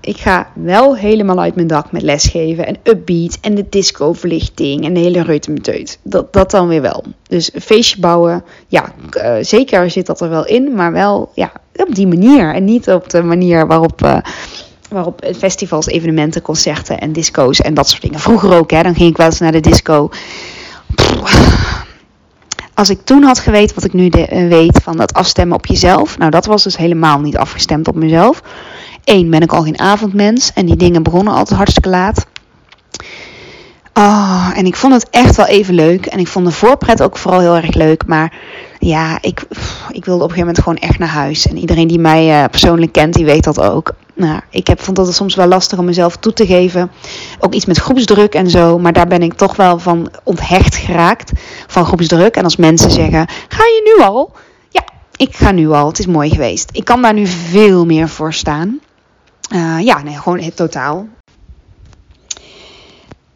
ik 0.10 0.18
ga 0.18 0.48
wel 0.54 0.96
helemaal 0.96 1.40
uit 1.40 1.56
mijn 1.56 1.68
dak 1.68 1.92
met 1.92 2.02
lesgeven 2.02 2.66
en 2.66 2.78
upbeat 2.84 3.38
en 3.42 3.56
de 3.56 3.66
discoverlichting 3.70 4.86
en 4.86 4.94
de 4.94 5.00
hele 5.00 5.24
reutemeteut. 5.24 6.00
Dat, 6.04 6.34
dat 6.34 6.52
dan 6.52 6.68
weer 6.68 6.82
wel. 6.82 7.04
Dus 7.28 7.54
een 7.54 7.62
feestje 7.62 8.00
bouwen, 8.00 8.44
ja, 8.68 8.94
uh, 9.18 9.34
zeker 9.42 9.92
zit 9.92 10.06
dat 10.06 10.22
er 10.22 10.30
wel 10.30 10.46
in, 10.46 10.76
maar 10.76 10.92
wel 10.92 11.32
ja, 11.34 11.52
op 11.76 11.96
die 11.96 12.08
manier. 12.08 12.54
En 12.54 12.64
niet 12.64 12.90
op 12.90 13.10
de 13.10 13.24
manier 13.24 13.68
waarop, 13.68 14.02
uh, 14.04 14.18
waarop 14.90 15.32
festivals, 15.38 15.88
evenementen, 15.88 16.42
concerten 16.42 17.00
en 17.00 17.12
disco's 17.12 17.62
en 17.62 17.74
dat 17.74 17.90
soort 17.90 18.02
dingen. 18.02 18.20
Vroeger 18.20 18.54
ook, 18.54 18.72
hè, 18.72 18.84
dan 18.84 18.96
ging 18.96 19.10
ik 19.10 19.18
wel 19.18 19.26
eens 19.26 19.40
naar 19.40 19.52
de 19.52 19.60
disco. 19.60 20.10
als 22.74 22.90
ik 22.90 23.00
toen 23.04 23.24
had 23.24 23.40
geweten 23.40 23.76
wat 23.76 23.84
ik 23.84 23.94
nu 23.94 24.10
de, 24.10 24.28
uh, 24.32 24.48
weet 24.48 24.80
van 24.84 24.98
dat 24.98 25.14
afstemmen 25.14 25.58
op 25.58 25.66
jezelf. 25.66 26.18
Nou, 26.18 26.32
dat 26.32 26.46
was 26.46 26.64
dus 26.64 26.78
helemaal 26.78 27.20
niet 27.20 27.38
afgestemd 27.38 27.88
op 27.88 27.96
mezelf. 27.96 28.42
Eén, 29.04 29.30
ben 29.30 29.42
ik 29.42 29.54
al 29.54 29.64
geen 29.64 29.80
avondmens. 29.80 30.54
En 30.54 30.66
die 30.66 30.76
dingen 30.76 31.04
begonnen 31.04 31.34
altijd 31.34 31.58
hartstikke 31.58 31.90
laat. 31.90 32.26
Oh, 33.94 34.52
en 34.56 34.66
ik 34.66 34.76
vond 34.76 34.94
het 34.94 35.10
echt 35.10 35.36
wel 35.36 35.46
even 35.46 35.74
leuk. 35.74 36.06
En 36.06 36.20
ik 36.20 36.28
vond 36.28 36.46
de 36.46 36.52
voorpret 36.52 37.02
ook 37.02 37.18
vooral 37.18 37.40
heel 37.40 37.56
erg 37.56 37.74
leuk. 37.74 38.06
Maar 38.06 38.34
ja, 38.80 39.18
ik, 39.22 39.42
ik 39.92 40.06
wilde 40.06 40.24
op 40.24 40.30
een 40.30 40.36
gegeven 40.36 40.40
moment 40.40 40.60
gewoon 40.60 40.78
echt 40.78 41.00
naar 41.00 41.08
huis. 41.08 41.48
En 41.48 41.58
iedereen 41.58 41.88
die 41.88 42.00
mij 42.00 42.42
uh, 42.42 42.50
persoonlijk 42.50 42.92
kent, 42.92 43.14
die 43.14 43.26
weet 43.26 43.44
dat 43.44 43.60
ook. 43.60 43.92
Nou, 44.16 44.40
ik 44.50 44.68
heb, 44.68 44.82
vond 44.82 44.98
het 44.98 45.16
soms 45.16 45.36
wel 45.36 45.48
lastig 45.48 45.80
om 45.80 45.86
mezelf 45.86 46.18
toe 46.18 46.34
te 46.34 46.46
geven. 46.46 46.92
Ook 47.40 47.54
iets 47.54 47.66
met 47.66 47.78
groepsdruk 47.78 48.34
en 48.34 48.50
zo. 48.50 48.80
Maar 48.80 48.94
daar 48.94 49.08
ben 49.08 49.22
ik 49.22 49.34
toch 49.34 49.56
wel 49.56 49.80
van 49.80 50.12
onthecht 50.24 50.76
geraakt. 50.76 51.32
Van 51.68 51.86
groepsdruk. 51.86 52.36
En 52.36 52.44
als 52.44 52.56
mensen 52.56 52.92
zeggen, 52.92 53.28
ga 53.48 53.64
je 53.64 53.96
nu 53.96 54.04
al? 54.04 54.32
Ja, 54.70 54.84
ik 55.16 55.36
ga 55.36 55.52
nu 55.52 55.70
al. 55.70 55.88
Het 55.88 56.00
is 56.00 56.06
mooi 56.06 56.30
geweest. 56.30 56.70
Ik 56.72 56.86
kan 56.86 57.02
daar 57.02 57.14
nu 57.14 57.28
veel 57.28 57.86
meer 57.86 58.10
voor 58.10 58.34
staan. 58.34 58.80
Uh, 59.50 59.80
ja, 59.82 60.04
nee, 60.04 60.18
gewoon 60.18 60.40
het 60.40 60.56
totaal. 60.56 61.08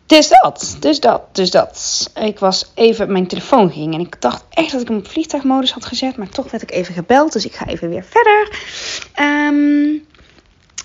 Dus 0.05 0.29
dat, 0.29 0.77
dus 0.79 0.99
dat, 0.99 1.35
dus 1.35 1.51
dat. 1.51 2.11
Ik 2.15 2.39
was 2.39 2.71
even, 2.73 3.11
mijn 3.11 3.27
telefoon 3.27 3.71
ging 3.71 3.93
en 3.93 3.99
ik 3.99 4.21
dacht 4.21 4.43
echt 4.49 4.71
dat 4.71 4.81
ik 4.81 4.87
hem 4.87 4.97
op 4.97 5.07
vliegtuigmodus 5.07 5.71
had 5.71 5.85
gezet, 5.85 6.17
maar 6.17 6.29
toch 6.29 6.51
werd 6.51 6.63
ik 6.63 6.71
even 6.71 6.93
gebeld, 6.93 7.33
dus 7.33 7.45
ik 7.45 7.55
ga 7.55 7.65
even 7.65 7.89
weer 7.89 8.05
verder. 8.09 8.59
Um, 9.19 10.05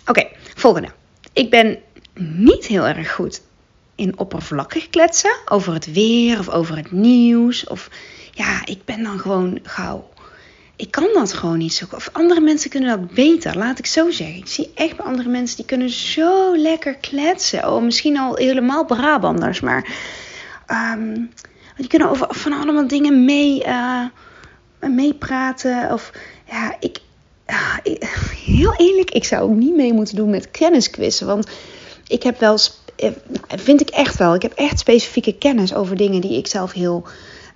Oké, 0.08 0.26
volgende. 0.54 0.88
Ik 1.32 1.50
ben 1.50 1.78
niet 2.14 2.66
heel 2.66 2.86
erg 2.86 3.12
goed 3.12 3.42
in 3.94 4.18
oppervlakkig 4.18 4.88
kletsen 4.88 5.36
over 5.48 5.72
het 5.72 5.92
weer 5.92 6.38
of 6.38 6.48
over 6.48 6.76
het 6.76 6.92
nieuws. 6.92 7.66
Of 7.66 7.90
ja, 8.32 8.60
ik 8.64 8.84
ben 8.84 9.02
dan 9.02 9.18
gewoon 9.18 9.58
gauw 9.62 10.08
ik 10.78 10.90
kan 10.90 11.08
dat 11.14 11.32
gewoon 11.32 11.58
niet 11.58 11.72
zo. 11.72 11.84
Of 11.94 12.08
andere 12.12 12.40
mensen 12.40 12.70
kunnen 12.70 12.88
dat 12.88 13.10
beter, 13.10 13.58
laat 13.58 13.78
ik 13.78 13.86
zo 13.86 14.10
zeggen. 14.10 14.36
Ik 14.36 14.46
zie 14.46 14.70
echt 14.74 14.96
bij 14.96 15.06
andere 15.06 15.28
mensen 15.28 15.56
die 15.56 15.64
kunnen 15.64 15.90
zo 15.90 16.56
lekker 16.56 16.94
kletsen. 16.96 17.72
Oh, 17.72 17.82
misschien 17.82 18.18
al 18.18 18.36
helemaal 18.36 18.84
Brabanders, 18.84 19.60
maar 19.60 19.88
um, 20.96 21.30
die 21.76 21.86
kunnen 21.86 22.08
over 22.08 22.26
van 22.30 22.52
allemaal 22.52 22.86
dingen 22.86 23.24
mee, 23.24 23.64
uh, 23.66 24.04
meepraten. 24.80 25.92
Of 25.92 26.12
ja, 26.50 26.76
ik, 26.80 26.98
uh, 27.46 27.76
heel 28.46 28.74
eerlijk, 28.76 29.10
ik 29.10 29.24
zou 29.24 29.42
ook 29.42 29.56
niet 29.56 29.76
mee 29.76 29.92
moeten 29.92 30.16
doen 30.16 30.30
met 30.30 30.50
kennisquizzen. 30.50 31.26
Want 31.26 31.48
ik 32.06 32.22
heb 32.22 32.40
wel, 32.40 32.58
eh, 32.96 33.10
vind 33.48 33.80
ik 33.80 33.88
echt 33.88 34.16
wel, 34.16 34.34
ik 34.34 34.42
heb 34.42 34.52
echt 34.52 34.78
specifieke 34.78 35.38
kennis 35.38 35.74
over 35.74 35.96
dingen 35.96 36.20
die 36.20 36.36
ik 36.36 36.46
zelf 36.46 36.72
heel 36.72 37.06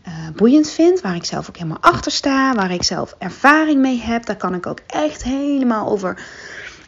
uh, 0.06 0.12
boeiend 0.36 0.70
vind, 0.70 1.00
waar 1.00 1.14
ik 1.14 1.24
zelf 1.24 1.48
ook 1.48 1.56
helemaal 1.56 1.80
achter 1.80 2.12
sta, 2.12 2.54
waar 2.54 2.72
ik 2.72 2.82
zelf 2.82 3.14
ervaring 3.18 3.80
mee 3.80 4.00
heb. 4.00 4.26
Daar 4.26 4.36
kan 4.36 4.54
ik 4.54 4.66
ook 4.66 4.80
echt 4.86 5.22
helemaal 5.22 5.88
over 5.88 6.18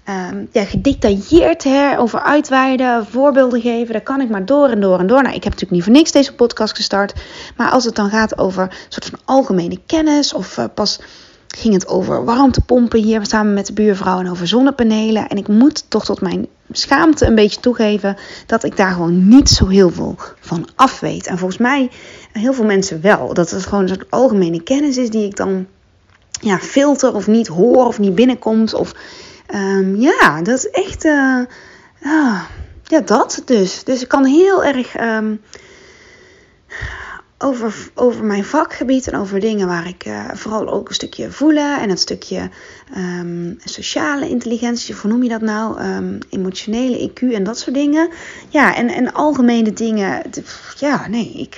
um, 0.08 0.48
ja, 0.52 0.64
gedetailleerd 0.64 1.64
hè, 1.64 1.98
over 1.98 2.20
uitweiden, 2.20 3.06
voorbeelden 3.06 3.60
geven. 3.60 3.92
Daar 3.92 4.02
kan 4.02 4.20
ik 4.20 4.28
maar 4.28 4.44
door 4.44 4.68
en 4.68 4.80
door 4.80 4.98
en 4.98 5.06
door. 5.06 5.22
Nou, 5.22 5.34
ik 5.34 5.44
heb 5.44 5.52
natuurlijk 5.52 5.70
niet 5.70 5.82
voor 5.82 5.92
niks 5.92 6.12
deze 6.12 6.34
podcast 6.34 6.76
gestart. 6.76 7.14
Maar 7.56 7.70
als 7.70 7.84
het 7.84 7.94
dan 7.94 8.10
gaat 8.10 8.38
over 8.38 8.62
een 8.62 8.70
soort 8.88 9.04
van 9.04 9.18
algemene 9.24 9.78
kennis 9.86 10.32
of 10.32 10.56
uh, 10.56 10.64
pas 10.74 11.00
ging 11.54 11.74
het 11.74 11.86
over 11.86 12.24
warmtepompen 12.24 13.02
hier 13.02 13.26
samen 13.26 13.54
met 13.54 13.66
de 13.66 13.72
buurvrouw 13.72 14.18
en 14.18 14.30
over 14.30 14.46
zonnepanelen. 14.46 15.28
En 15.28 15.36
ik 15.36 15.48
moet 15.48 15.90
toch 15.90 16.04
tot 16.04 16.20
mijn 16.20 16.46
schaamte 16.70 17.26
een 17.26 17.34
beetje 17.34 17.60
toegeven 17.60 18.16
dat 18.46 18.64
ik 18.64 18.76
daar 18.76 18.92
gewoon 18.92 19.28
niet 19.28 19.48
zo 19.48 19.66
heel 19.66 19.90
veel 19.90 20.16
van 20.40 20.68
af 20.74 21.00
weet. 21.00 21.26
En 21.26 21.38
volgens 21.38 21.60
mij 21.60 21.90
heel 22.38 22.52
veel 22.52 22.64
mensen 22.64 23.00
wel. 23.00 23.34
Dat 23.34 23.50
het 23.50 23.66
gewoon 23.66 23.82
een 23.82 23.88
soort 23.88 24.10
algemene 24.10 24.62
kennis 24.62 24.96
is 24.96 25.10
die 25.10 25.24
ik 25.24 25.36
dan 25.36 25.66
ja, 26.40 26.58
filter 26.58 27.14
of 27.14 27.26
niet 27.26 27.46
hoor 27.46 27.86
of 27.86 27.98
niet 27.98 28.14
binnenkomt. 28.14 28.74
Of 28.74 28.94
um, 29.54 29.96
ja, 29.96 30.42
dat 30.42 30.58
is 30.58 30.70
echt. 30.70 31.04
Uh, 31.04 31.40
uh, 32.02 32.42
ja, 32.84 33.00
dat 33.00 33.42
dus. 33.44 33.84
Dus 33.84 34.02
ik 34.02 34.08
kan 34.08 34.24
heel 34.24 34.64
erg. 34.64 35.00
Um, 35.00 35.40
over, 37.38 37.90
over 37.94 38.24
mijn 38.24 38.44
vakgebied 38.44 39.08
en 39.08 39.18
over 39.18 39.40
dingen 39.40 39.66
waar 39.66 39.88
ik 39.88 40.06
uh, 40.06 40.28
vooral 40.32 40.68
ook 40.68 40.88
een 40.88 40.94
stukje 40.94 41.30
voelen 41.30 41.80
en 41.80 41.90
een 41.90 41.98
stukje 41.98 42.50
um, 42.96 43.58
sociale 43.64 44.28
intelligentie, 44.28 44.94
hoe 44.94 45.10
noem 45.10 45.22
je 45.22 45.28
dat 45.28 45.40
nou? 45.40 45.80
Emotionele 46.30 47.10
IQ 47.10 47.34
en 47.34 47.44
dat 47.44 47.58
soort 47.58 47.74
dingen. 47.74 48.08
Ja, 48.48 48.76
en, 48.76 48.88
en 48.88 49.12
algemene 49.12 49.72
dingen. 49.72 50.22
Ja, 50.76 51.08
nee, 51.08 51.32
ik. 51.32 51.56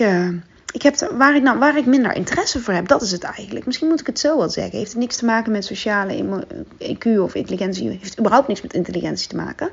Ik 0.76 0.82
heb 0.82 0.96
waar, 1.12 1.36
ik 1.36 1.42
waar 1.58 1.76
ik 1.76 1.86
minder 1.86 2.14
interesse 2.14 2.60
voor 2.60 2.74
heb, 2.74 2.88
dat 2.88 3.02
is 3.02 3.12
het 3.12 3.22
eigenlijk. 3.22 3.66
Misschien 3.66 3.88
moet 3.88 4.00
ik 4.00 4.06
het 4.06 4.18
zo 4.18 4.36
wel 4.38 4.48
zeggen. 4.48 4.78
Heeft 4.78 4.96
niks 4.96 5.16
te 5.16 5.24
maken 5.24 5.52
met 5.52 5.64
sociale 5.64 6.44
IQ 6.78 7.18
of 7.18 7.34
intelligentie? 7.34 7.88
Heeft 7.88 8.18
überhaupt 8.18 8.48
niks 8.48 8.62
met 8.62 8.74
intelligentie 8.74 9.28
te 9.28 9.36
maken 9.36 9.70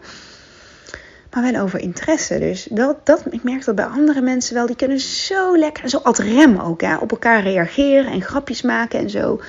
maar 1.33 1.51
wel 1.51 1.61
over 1.61 1.79
interesse. 1.79 2.39
Dus 2.39 2.67
dat, 2.71 3.05
dat, 3.05 3.23
ik 3.29 3.43
merk 3.43 3.65
dat 3.65 3.75
bij 3.75 3.85
andere 3.85 4.21
mensen 4.21 4.53
wel, 4.55 4.65
die 4.65 4.75
kunnen 4.75 4.99
zo 4.99 5.57
lekker, 5.57 5.89
zo 5.89 5.97
als 5.97 6.17
rem 6.17 6.59
ook, 6.59 6.81
hè, 6.81 6.97
op 6.97 7.11
elkaar 7.11 7.43
reageren 7.43 8.11
en 8.11 8.21
grapjes 8.21 8.61
maken 8.61 8.99
en 8.99 9.09
zo. 9.09 9.41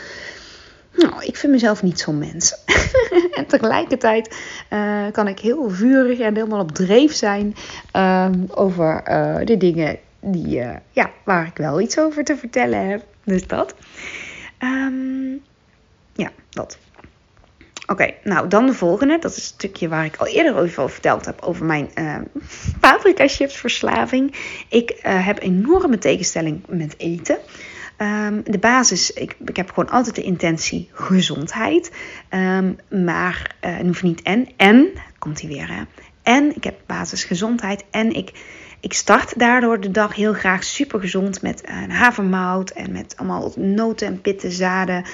Nou, 0.96 1.24
ik 1.24 1.36
vind 1.36 1.52
mezelf 1.52 1.82
niet 1.82 2.00
zo'n 2.00 2.18
mens. 2.18 2.54
en 3.38 3.46
tegelijkertijd 3.46 4.36
uh, 4.72 5.02
kan 5.12 5.28
ik 5.28 5.38
heel 5.38 5.70
vurig 5.70 6.18
en 6.18 6.34
helemaal 6.34 6.60
op 6.60 6.72
dreef 6.72 7.14
zijn 7.14 7.54
uh, 7.96 8.28
over 8.48 9.02
uh, 9.08 9.36
de 9.46 9.56
dingen 9.56 9.98
die, 10.32 10.62
ja, 10.90 11.10
waar 11.24 11.46
ik 11.46 11.56
wel 11.56 11.80
iets 11.80 11.98
over 11.98 12.24
te 12.24 12.36
vertellen 12.36 12.88
heb. 12.88 13.04
Dus 13.24 13.46
dat. 13.46 13.74
Um, 14.58 15.42
ja, 16.12 16.30
dat. 16.50 16.78
Oké, 17.86 18.14
nou 18.22 18.48
dan 18.48 18.66
de 18.66 18.74
volgende. 18.74 19.18
Dat 19.18 19.30
is 19.30 19.36
het 19.36 19.44
stukje 19.44 19.88
waar 19.88 20.04
ik 20.04 20.16
al 20.16 20.26
eerder 20.26 20.56
over 20.56 20.90
verteld 20.90 21.24
heb. 21.24 21.42
Over 21.42 21.64
mijn 21.64 21.90
uh, 21.98 22.16
paprika 22.80 23.28
chips 23.28 23.56
verslaving. 23.56 24.34
Ik 24.68 24.90
uh, 24.90 25.26
heb 25.26 25.42
enorme 25.42 25.98
tegenstelling 25.98 26.62
met 26.68 26.94
eten. 26.98 27.38
Um, 27.98 28.42
de 28.44 28.58
basis, 28.58 29.10
ik, 29.10 29.36
ik 29.44 29.56
heb 29.56 29.68
gewoon 29.68 29.90
altijd 29.90 30.14
de 30.14 30.22
intentie 30.22 30.90
gezondheid. 30.92 31.90
Maar 32.88 33.56
uh, 33.64 33.76
hoeft 33.76 34.02
niet 34.02 34.22
en. 34.22 34.48
En, 34.56 34.88
komt 35.18 35.40
hij 35.40 35.50
weer 35.50 35.68
hè. 35.68 35.82
En 36.22 36.56
ik 36.56 36.64
heb 36.64 36.74
basis 36.86 37.24
gezondheid. 37.24 37.84
En 37.90 38.12
ik, 38.12 38.32
ik 38.84 38.92
start 38.92 39.38
daardoor 39.38 39.80
de 39.80 39.90
dag 39.90 40.14
heel 40.14 40.32
graag 40.32 40.64
super 40.64 41.00
gezond 41.00 41.42
met 41.42 41.62
een 41.68 41.90
havermout. 41.90 42.70
En 42.70 42.92
met 42.92 43.14
allemaal 43.16 43.52
noten 43.56 44.06
en 44.06 44.20
pitten, 44.20 44.52
zaden. 44.52 45.04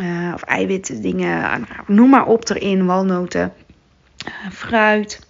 Uh, 0.00 0.32
of 0.34 0.42
eiwitten, 0.42 1.02
dingen, 1.02 1.40
nou, 1.40 1.64
noem 1.86 2.10
maar 2.10 2.26
op 2.26 2.48
erin, 2.48 2.86
walnoten, 2.86 3.52
fruit. 4.52 5.26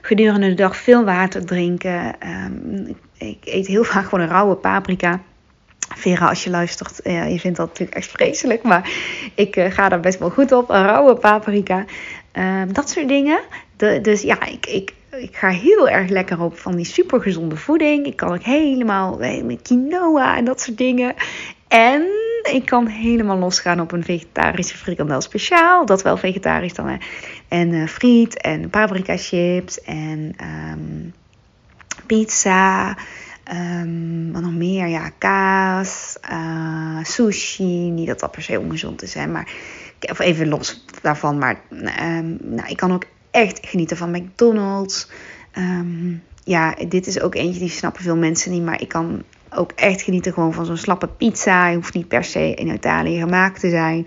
Gedurende 0.00 0.48
de 0.48 0.54
dag 0.54 0.76
veel 0.76 1.04
water 1.04 1.44
drinken. 1.44 2.14
Um, 2.28 2.96
ik 3.18 3.38
eet 3.44 3.66
heel 3.66 3.84
vaak 3.84 4.04
gewoon 4.04 4.20
een 4.20 4.30
rauwe 4.30 4.54
paprika. 4.54 5.20
Vera, 5.94 6.28
als 6.28 6.44
je 6.44 6.50
luistert, 6.50 7.00
je 7.04 7.38
vindt 7.40 7.56
dat 7.56 7.68
natuurlijk 7.68 7.96
echt 7.96 8.10
vreselijk, 8.10 8.62
maar 8.62 8.90
ik 9.34 9.66
ga 9.68 9.88
daar 9.88 10.00
best 10.00 10.18
wel 10.18 10.30
goed 10.30 10.52
op. 10.52 10.70
Een 10.70 10.84
rauwe 10.84 11.14
paprika, 11.14 11.84
ehm, 12.32 12.72
dat 12.72 12.90
soort 12.90 13.08
dingen. 13.08 13.40
Dus 13.76 14.22
ja, 14.22 14.46
ik, 14.46 14.66
ik, 14.66 14.94
ik 15.10 15.36
ga 15.36 15.48
heel 15.48 15.88
erg 15.88 16.08
lekker 16.08 16.40
op 16.40 16.58
van 16.58 16.76
die 16.76 16.84
supergezonde 16.84 17.56
voeding. 17.56 18.06
Ik 18.06 18.16
kan 18.16 18.32
ook 18.32 18.42
helemaal 18.42 19.18
met 19.44 19.62
quinoa 19.62 20.36
en 20.36 20.44
dat 20.44 20.60
soort 20.60 20.78
dingen. 20.78 21.14
En 21.68 22.06
ik 22.42 22.64
kan 22.64 22.86
helemaal 22.86 23.38
losgaan 23.38 23.80
op 23.80 23.92
een 23.92 24.04
vegetarische 24.04 24.76
frikandel 24.76 25.20
speciaal. 25.20 25.86
Dat 25.86 26.02
wel 26.02 26.16
vegetarisch 26.16 26.74
dan. 26.74 26.88
Hè. 26.88 26.96
En 27.48 27.72
uh, 27.72 27.86
friet 27.86 28.40
en 28.40 28.70
paprika 28.70 29.16
chips 29.16 29.80
en 29.80 30.36
um, 30.72 31.14
pizza. 32.06 32.96
Um, 33.52 34.32
wat 34.32 34.42
nog 34.42 34.54
meer? 34.54 34.86
Ja, 34.86 35.10
kaas. 35.18 36.16
uh, 36.30 36.98
sushi. 37.02 37.90
Niet 37.90 38.06
dat 38.06 38.20
dat 38.20 38.30
per 38.30 38.42
se 38.42 38.60
ongezond 38.60 39.02
is, 39.02 39.14
hè, 39.14 39.26
maar 39.26 39.48
of 40.00 40.18
even 40.18 40.48
los 40.48 40.84
daarvan. 41.02 41.38
Maar 41.38 41.60
um, 41.70 42.38
nou, 42.40 42.68
ik 42.68 42.76
kan 42.76 42.92
ook 42.92 43.04
echt 43.36 43.66
genieten 43.66 43.96
van 43.96 44.10
McDonald's. 44.10 45.08
Um, 45.58 46.22
ja, 46.44 46.74
dit 46.88 47.06
is 47.06 47.20
ook 47.20 47.34
eentje 47.34 47.60
die 47.60 47.70
snappen 47.70 48.02
veel 48.02 48.16
mensen 48.16 48.50
niet. 48.50 48.62
Maar 48.62 48.80
ik 48.80 48.88
kan 48.88 49.22
ook 49.50 49.72
echt 49.72 50.02
genieten 50.02 50.32
gewoon 50.32 50.52
van 50.52 50.66
zo'n 50.66 50.76
slappe 50.76 51.08
pizza. 51.08 51.68
Je 51.68 51.76
hoeft 51.76 51.94
niet 51.94 52.08
per 52.08 52.24
se 52.24 52.54
in 52.54 52.68
Italië 52.68 53.18
gemaakt 53.18 53.60
te 53.60 53.70
zijn. 53.70 54.06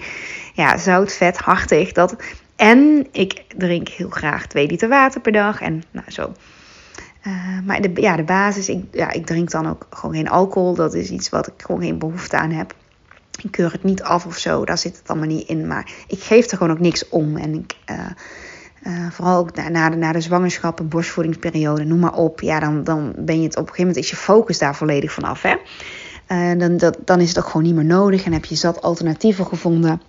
Ja, 0.54 0.78
zout, 0.78 1.14
vet, 1.14 1.38
hartig. 1.38 1.92
Dat. 1.92 2.16
En 2.56 3.08
ik 3.12 3.44
drink 3.58 3.88
heel 3.88 4.10
graag 4.10 4.48
2 4.48 4.68
liter 4.68 4.90
water 4.90 5.22
per 5.22 5.32
dag. 5.32 5.62
En 5.62 5.84
nou 5.92 6.12
zo. 6.12 6.34
Uh, 7.28 7.34
maar 7.66 7.82
de, 7.82 7.92
ja, 7.94 8.16
de 8.16 8.24
basis, 8.24 8.70
ik, 8.70 8.84
ja, 8.92 9.12
ik 9.12 9.26
drink 9.26 9.52
dan 9.52 9.70
ook 9.70 9.88
gewoon 9.90 10.16
geen 10.16 10.30
alcohol. 10.30 10.76
Dat 10.76 10.94
is 10.94 11.10
iets 11.10 11.30
wat 11.30 11.48
ik 11.48 11.54
gewoon 11.58 11.82
geen 11.82 12.00
behoefte 12.00 12.38
aan 12.38 12.52
heb. 12.52 12.76
Ik 13.42 13.52
keur 13.52 13.72
het 13.72 13.84
niet 13.84 14.04
af 14.04 14.26
of 14.26 14.38
zo, 14.38 14.66
daar 14.66 14.78
zit 14.78 14.98
het 14.98 15.08
allemaal 15.08 15.28
niet 15.28 15.48
in. 15.48 15.68
Maar 15.68 15.92
ik 16.08 16.20
geef 16.20 16.52
er 16.52 16.58
gewoon 16.58 16.74
ook 16.74 16.80
niks 16.80 17.10
om. 17.10 17.38
En 17.38 17.54
ik, 17.54 17.76
uh, 17.92 18.06
uh, 18.84 19.12
vooral 19.12 19.38
ook 19.38 19.56
na, 19.56 19.70
na, 19.70 19.90
de, 19.90 19.96
na 19.96 20.12
de 20.12 20.22
zwangerschap, 20.22 20.82
borstvoedingsperiode, 20.84 21.84
noem 21.84 22.00
maar 22.00 22.16
op. 22.16 22.42
Ja, 22.42 22.60
dan, 22.60 22.84
dan 22.84 23.14
ben 23.18 23.38
je 23.38 23.48
het 23.48 23.58
op 23.58 23.62
een 23.62 23.70
gegeven 23.70 23.88
moment 23.88 24.04
is 24.04 24.10
je 24.10 24.16
focus 24.16 24.58
daar 24.58 24.76
volledig 24.76 25.12
van 25.12 25.24
af. 25.24 25.42
Hè? 25.42 25.56
Uh, 26.28 26.60
dan, 26.60 26.78
dat, 26.78 26.98
dan 27.06 27.20
is 27.20 27.28
het 27.28 27.38
ook 27.38 27.46
gewoon 27.46 27.64
niet 27.64 27.76
meer 27.76 27.86
nodig 27.86 28.26
en 28.26 28.34
heb 28.34 28.46
je 28.46 28.56
zat 28.56 28.82
alternatieven 28.82 29.46
gevonden. 29.46 30.02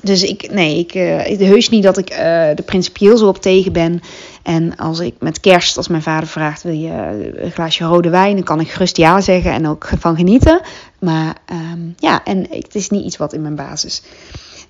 Dus 0.00 0.22
ik, 0.22 0.50
nee, 0.50 0.78
ik, 0.78 0.94
ik 1.30 1.38
heus 1.38 1.68
niet 1.68 1.82
dat 1.82 1.98
ik 1.98 2.10
er 2.10 2.62
principieel 2.62 3.16
zo 3.16 3.28
op 3.28 3.40
tegen 3.40 3.72
ben. 3.72 4.00
En 4.42 4.76
als 4.76 4.98
ik 4.98 5.14
met 5.18 5.40
kerst, 5.40 5.76
als 5.76 5.88
mijn 5.88 6.02
vader 6.02 6.28
vraagt: 6.28 6.62
wil 6.62 6.72
je 6.72 6.90
een 7.36 7.50
glaasje 7.50 7.84
rode 7.84 8.10
wijn? 8.10 8.34
Dan 8.34 8.44
kan 8.44 8.60
ik 8.60 8.70
gerust 8.70 8.96
ja 8.96 9.20
zeggen 9.20 9.52
en 9.52 9.66
ook 9.66 9.90
van 9.98 10.16
genieten. 10.16 10.60
Maar 10.98 11.36
um, 11.72 11.94
ja, 11.96 12.24
en 12.24 12.46
het 12.50 12.74
is 12.74 12.90
niet 12.90 13.04
iets 13.04 13.16
wat 13.16 13.32
in 13.32 13.42
mijn 13.42 13.54
basis 13.54 14.02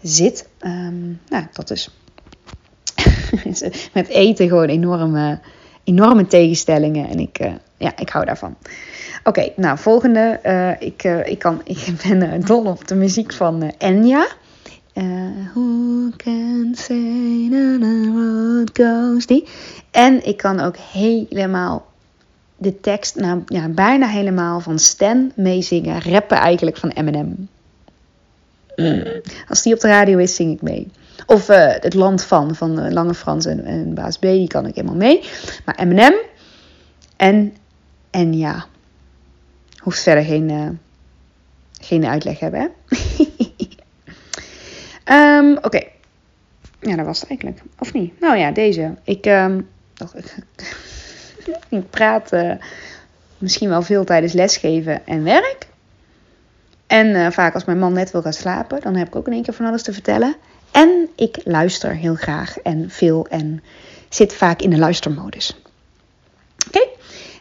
zit. 0.03 0.49
Um, 0.61 1.21
nou, 1.29 1.45
dat 1.53 1.71
is 1.71 1.91
met 3.93 4.09
eten 4.09 4.49
gewoon 4.49 4.69
enorme, 4.69 5.39
enorme 5.85 6.27
tegenstellingen. 6.27 7.09
En 7.09 7.19
ik, 7.19 7.39
uh, 7.41 7.53
ja, 7.77 7.93
ik 7.97 8.09
hou 8.09 8.25
daarvan. 8.25 8.57
Oké, 9.25 9.29
okay, 9.29 9.53
nou, 9.57 9.79
volgende. 9.79 10.41
Uh, 10.47 10.89
ik, 10.89 11.05
uh, 11.05 11.27
ik, 11.27 11.39
kan, 11.39 11.61
ik 11.65 11.87
ben 12.09 12.41
dol 12.41 12.65
op 12.65 12.89
de 12.89 12.95
muziek 12.95 13.33
van 13.33 13.73
Enya. 13.79 14.27
who 15.55 16.11
can 16.17 16.73
say 16.75 17.49
na 17.49 17.77
road 18.15 18.71
goes 18.73 19.27
die. 19.27 19.49
En 19.91 20.27
ik 20.27 20.37
kan 20.37 20.61
ook 20.61 20.77
helemaal 20.77 21.87
de 22.63 22.81
tekst, 22.81 23.17
nou 23.17 23.43
ja, 23.47 23.69
bijna 23.69 24.07
helemaal 24.07 24.61
van 24.61 24.79
Stan 24.79 25.33
meezingen. 25.35 26.03
Rappen 26.03 26.37
eigenlijk 26.37 26.77
van 26.77 26.91
Eminem. 26.91 27.49
Mm. 28.77 29.05
Als 29.49 29.63
die 29.63 29.75
op 29.75 29.81
de 29.81 29.89
radio 29.89 30.19
is, 30.19 30.35
zing 30.35 30.53
ik 30.53 30.63
mee. 30.63 30.89
Of 31.27 31.49
uh, 31.49 31.67
het 31.69 31.95
land 31.95 32.25
van, 32.25 32.55
van 32.55 32.85
uh, 32.85 32.91
Lange 32.91 33.15
Frans 33.15 33.47
en, 33.47 33.65
en 33.65 33.95
Baas 33.95 34.19
B, 34.19 34.21
die 34.21 34.47
kan 34.47 34.67
ik 34.67 34.75
helemaal 34.75 34.97
mee. 34.97 35.25
Maar 35.65 35.75
Eminem 35.75 36.15
en, 37.17 37.57
en 38.11 38.33
ja, 38.39 38.67
hoeft 39.79 40.03
verder 40.03 40.25
geen, 40.25 40.49
uh, 40.49 40.69
geen 41.81 42.07
uitleg 42.07 42.39
hebben, 42.39 42.61
hè? 42.61 42.69
um, 45.39 45.57
Oké. 45.67 45.83
Ja, 46.81 46.97
dat 46.97 47.07
was 47.07 47.21
het 47.21 47.29
eigenlijk. 47.29 47.61
Of 47.79 47.93
niet? 47.93 48.21
Nou 48.21 48.37
ja, 48.37 48.51
deze. 48.51 48.95
Ik, 49.05 49.27
um, 49.27 49.69
ik 51.69 51.91
praat 51.91 52.31
misschien 53.39 53.69
wel 53.69 53.83
veel 53.83 54.05
tijdens 54.05 54.33
lesgeven 54.33 55.07
en 55.07 55.25
werk. 55.25 55.67
En 56.87 57.33
vaak 57.33 57.55
als 57.55 57.65
mijn 57.65 57.79
man 57.79 57.93
net 57.93 58.11
wil 58.11 58.23
gaan 58.23 58.33
slapen, 58.33 58.81
dan 58.81 58.97
heb 58.97 59.07
ik 59.07 59.17
ook 59.17 59.27
in 59.27 59.33
één 59.33 59.43
keer 59.43 59.55
van 59.55 59.67
alles 59.67 59.83
te 59.83 59.93
vertellen. 59.93 60.37
En 60.73 61.09
ik 61.17 61.37
luister 61.45 61.95
heel 61.95 62.15
graag 62.15 62.59
en 62.59 62.91
veel 62.91 63.27
en 63.27 63.63
zit 64.09 64.35
vaak 64.35 64.63
in 64.63 64.71
de 64.71 64.79
luistermodus. 64.79 65.61
Oké, 66.67 66.87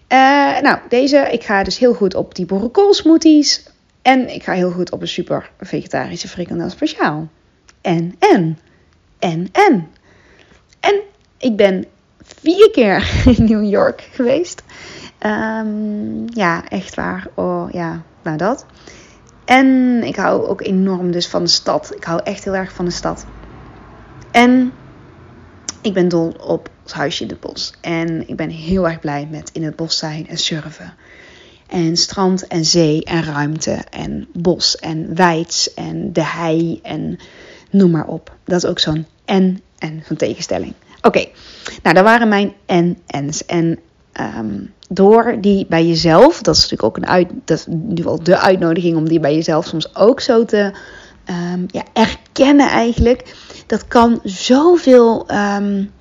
uh, 0.09 0.61
nou 0.61 0.79
deze, 0.89 1.17
ik 1.31 1.43
ga 1.43 1.63
dus 1.63 1.77
heel 1.77 1.93
goed 1.93 2.15
op 2.15 2.35
die 2.35 2.45
boerenkoolsmoothies. 2.45 3.63
En 4.01 4.33
ik 4.33 4.43
ga 4.43 4.53
heel 4.53 4.71
goed 4.71 4.91
op 4.91 5.01
een 5.01 5.07
super 5.07 5.51
vegetarische 5.59 6.27
frikandel 6.27 6.69
speciaal. 6.69 7.27
En, 7.81 8.15
en, 8.19 8.59
en, 9.19 9.47
en. 9.51 9.87
En 10.79 11.01
ik 11.37 11.55
ben 11.55 11.85
vier 12.21 12.71
keer 12.71 13.11
in 13.37 13.45
New 13.45 13.69
York 13.69 14.09
geweest. 14.11 14.63
Um, 15.25 16.25
ja, 16.33 16.69
echt 16.69 16.95
waar. 16.95 17.27
Oh 17.33 17.71
ja, 17.71 18.01
nou 18.23 18.37
dat. 18.37 18.65
En 19.45 19.99
ik 20.03 20.15
hou 20.15 20.47
ook 20.47 20.61
enorm 20.61 21.11
dus 21.11 21.27
van 21.27 21.43
de 21.43 21.49
stad. 21.49 21.95
Ik 21.95 22.03
hou 22.03 22.21
echt 22.23 22.43
heel 22.43 22.55
erg 22.55 22.73
van 22.73 22.85
de 22.85 22.91
stad. 22.91 23.25
En 24.31 24.71
ik 25.81 25.93
ben 25.93 26.07
dol 26.07 26.33
op 26.39 26.69
het 26.83 26.93
huisje 26.93 27.23
in 27.23 27.29
het 27.29 27.39
bos. 27.39 27.73
En 27.81 28.27
ik 28.27 28.35
ben 28.35 28.49
heel 28.49 28.87
erg 28.87 28.99
blij 28.99 29.27
met 29.31 29.49
in 29.53 29.63
het 29.63 29.75
bos 29.75 29.97
zijn 29.97 30.27
en 30.27 30.37
surfen. 30.37 30.93
En 31.67 31.97
strand 31.97 32.47
en 32.47 32.65
zee 32.65 33.03
en 33.03 33.23
ruimte 33.23 33.83
en 33.89 34.27
bos 34.33 34.75
en 34.75 35.15
weids 35.15 35.73
en 35.73 36.13
de 36.13 36.25
hei 36.25 36.79
en 36.83 37.19
noem 37.69 37.91
maar 37.91 38.07
op. 38.07 38.35
Dat 38.43 38.63
is 38.63 38.69
ook 38.69 38.79
zo'n 38.79 39.05
en 39.25 39.61
en 39.77 40.03
van 40.05 40.15
tegenstelling. 40.15 40.73
Oké, 41.01 41.25
nou 41.83 41.95
dat 41.95 42.03
waren 42.03 42.27
mijn 42.27 42.53
en-ens. 42.65 43.45
En 43.45 43.79
um, 44.19 44.73
door 44.89 45.37
die 45.41 45.65
bij 45.69 45.85
jezelf, 45.85 46.41
dat 46.41 46.55
is 46.55 46.61
natuurlijk 46.61 46.89
ook 46.89 46.97
een 46.97 47.07
uit, 47.07 47.29
dat 47.45 47.67
nu 47.69 48.03
wel 48.03 48.23
de 48.23 48.37
uitnodiging 48.37 48.97
om 48.97 49.07
die 49.07 49.19
bij 49.19 49.35
jezelf 49.35 49.65
soms 49.65 49.95
ook 49.95 50.19
zo 50.19 50.45
te 50.45 50.71
um, 51.29 51.65
ja, 51.67 51.83
erkennen 51.93 52.69
eigenlijk. 52.69 53.35
Dat 53.67 53.87
kan 53.87 54.19
zoveel, 54.23 55.27
um, 55.31 55.91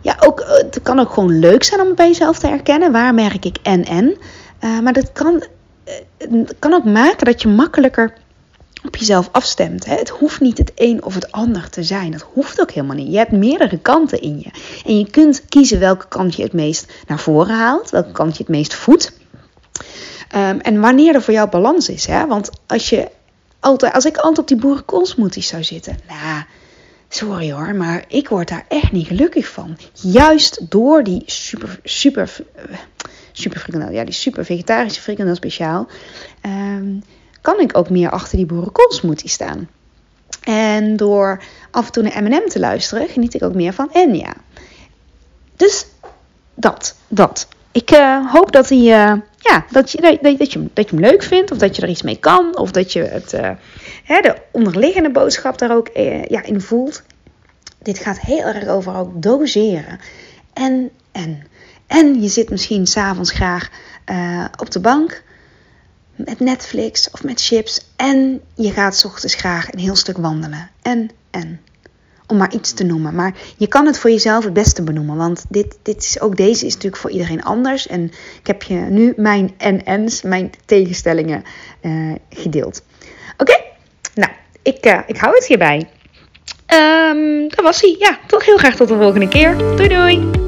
ja 0.00 0.16
ook, 0.26 0.44
het 0.46 0.80
kan 0.82 0.98
ook 0.98 1.12
gewoon 1.12 1.38
leuk 1.38 1.62
zijn 1.62 1.80
om 1.80 1.86
het 1.86 1.96
bij 1.96 2.08
jezelf 2.08 2.38
te 2.38 2.46
herkennen. 2.46 2.92
Waar 2.92 3.14
merk 3.14 3.44
ik 3.44 3.58
en 3.62 3.84
en. 3.84 4.16
Uh, 4.64 4.80
maar 4.80 4.92
dat 4.92 5.12
kan, 5.12 5.42
uh, 6.30 6.44
kan 6.58 6.72
ook 6.72 6.84
maken 6.84 7.26
dat 7.26 7.42
je 7.42 7.48
makkelijker 7.48 8.12
op 8.84 8.96
jezelf 8.96 9.28
afstemt. 9.32 9.84
Hè? 9.84 9.94
Het 9.94 10.08
hoeft 10.08 10.40
niet 10.40 10.58
het 10.58 10.72
een 10.74 11.04
of 11.04 11.14
het 11.14 11.32
ander 11.32 11.70
te 11.70 11.82
zijn. 11.82 12.10
Dat 12.10 12.26
hoeft 12.32 12.60
ook 12.60 12.70
helemaal 12.70 12.96
niet. 12.96 13.12
Je 13.12 13.18
hebt 13.18 13.32
meerdere 13.32 13.78
kanten 13.78 14.20
in 14.20 14.38
je. 14.38 14.50
En 14.86 14.98
je 14.98 15.10
kunt 15.10 15.44
kiezen 15.48 15.78
welke 15.78 16.08
kant 16.08 16.36
je 16.36 16.42
het 16.42 16.52
meest 16.52 16.92
naar 17.06 17.18
voren 17.18 17.54
haalt, 17.54 17.90
welke 17.90 18.12
kant 18.12 18.36
je 18.36 18.42
het 18.42 18.52
meest 18.52 18.74
voedt. 18.74 19.12
Um, 20.34 20.60
en 20.60 20.80
wanneer 20.80 21.14
er 21.14 21.22
voor 21.22 21.34
jou 21.34 21.48
balans 21.48 21.88
is. 21.88 22.06
Hè? 22.06 22.26
Want 22.26 22.50
als, 22.66 22.88
je 22.88 23.08
altijd, 23.60 23.92
als 23.92 24.04
ik 24.04 24.16
altijd 24.16 24.38
op 24.38 24.48
die 24.48 24.56
boerenkoolsmoothies 24.56 25.46
zou 25.46 25.64
zitten, 25.64 25.98
nou, 26.08 26.42
sorry 27.08 27.52
hoor, 27.52 27.74
maar 27.74 28.04
ik 28.08 28.28
word 28.28 28.48
daar 28.48 28.64
echt 28.68 28.92
niet 28.92 29.06
gelukkig 29.06 29.48
van. 29.48 29.76
Juist 29.92 30.70
door 30.70 31.02
die 31.02 31.22
super, 31.26 31.80
super, 31.82 32.36
super 33.32 33.60
frikandel, 33.60 33.90
ja, 33.90 34.04
die 34.04 34.14
super 34.14 34.44
vegetarische 34.44 35.00
frikandel 35.00 35.34
speciaal. 35.34 35.88
Um, 36.46 37.02
kan 37.48 37.60
ik 37.60 37.76
ook 37.76 37.90
meer 37.90 38.10
achter 38.10 38.36
die 38.36 38.46
boerenkoolsmoothie 38.46 39.30
staan. 39.30 39.68
En 40.44 40.96
door 40.96 41.42
af 41.70 41.86
en 41.86 41.92
toe 41.92 42.02
naar 42.02 42.22
M&M 42.22 42.48
te 42.48 42.58
luisteren, 42.58 43.08
geniet 43.08 43.34
ik 43.34 43.42
ook 43.42 43.54
meer 43.54 43.72
van 43.72 43.88
Enya. 43.92 44.34
Dus 45.56 45.86
dat, 46.54 46.96
dat. 47.08 47.48
Ik 47.72 47.90
uh, 47.90 48.32
hoop 48.32 48.52
dat, 48.52 48.68
hij, 48.68 48.78
uh, 48.78 49.20
ja, 49.38 49.64
dat, 49.70 49.92
je, 49.92 50.00
dat, 50.00 50.38
dat, 50.38 50.52
je, 50.52 50.68
dat 50.72 50.90
je 50.90 50.96
hem 50.96 51.04
leuk 51.04 51.22
vindt, 51.22 51.50
of 51.50 51.58
dat 51.58 51.76
je 51.76 51.82
er 51.82 51.88
iets 51.88 52.02
mee 52.02 52.18
kan, 52.18 52.58
of 52.58 52.70
dat 52.70 52.92
je 52.92 53.02
het, 53.02 53.32
uh, 53.32 53.50
hè, 54.04 54.20
de 54.20 54.36
onderliggende 54.52 55.10
boodschap 55.10 55.58
daar 55.58 55.76
ook 55.76 55.90
ja, 56.28 56.42
in 56.42 56.60
voelt. 56.60 57.02
Dit 57.82 57.98
gaat 57.98 58.20
heel 58.20 58.44
erg 58.44 58.68
over 58.68 58.96
ook 58.96 59.22
doseren. 59.22 60.00
En, 60.52 60.90
en. 61.12 61.46
En 61.86 62.22
je 62.22 62.28
zit 62.28 62.50
misschien 62.50 62.86
s'avonds 62.86 63.30
graag 63.30 63.70
op 64.56 64.70
de 64.70 64.80
bank 64.80 65.22
met 66.24 66.40
Netflix 66.40 67.10
of 67.10 67.24
met 67.24 67.42
chips. 67.42 67.86
En 67.96 68.40
je 68.54 68.72
gaat 68.72 69.04
ochtends 69.04 69.34
graag 69.34 69.72
een 69.72 69.78
heel 69.78 69.96
stuk 69.96 70.16
wandelen. 70.16 70.70
En, 70.82 71.10
en. 71.30 71.60
Om 72.26 72.36
maar 72.36 72.54
iets 72.54 72.72
te 72.72 72.84
noemen. 72.84 73.14
Maar 73.14 73.34
je 73.56 73.66
kan 73.66 73.86
het 73.86 73.98
voor 73.98 74.10
jezelf 74.10 74.44
het 74.44 74.52
beste 74.52 74.82
benoemen. 74.82 75.16
Want 75.16 75.44
dit, 75.48 75.78
dit 75.82 76.02
is, 76.02 76.20
ook 76.20 76.36
deze 76.36 76.66
is 76.66 76.74
natuurlijk 76.74 77.02
voor 77.02 77.10
iedereen 77.10 77.42
anders. 77.42 77.86
En 77.86 78.04
ik 78.40 78.46
heb 78.46 78.62
je 78.62 78.74
nu 78.74 79.12
mijn 79.16 79.54
en-ens, 79.56 80.22
mijn 80.22 80.50
tegenstellingen 80.64 81.42
uh, 81.82 82.14
gedeeld. 82.30 82.82
Oké? 83.36 83.60
Nou, 84.14 84.32
ik, 84.62 84.86
uh, 84.86 84.98
ik 85.06 85.16
hou 85.16 85.34
het 85.34 85.46
hierbij. 85.46 85.88
Um, 86.74 87.48
dat 87.48 87.60
was 87.60 87.80
hij. 87.80 87.96
Ja, 87.98 88.18
toch 88.26 88.44
heel 88.44 88.58
graag 88.58 88.76
tot 88.76 88.88
de 88.88 88.96
volgende 88.96 89.28
keer. 89.28 89.58
Doei 89.58 89.88
doei! 89.88 90.47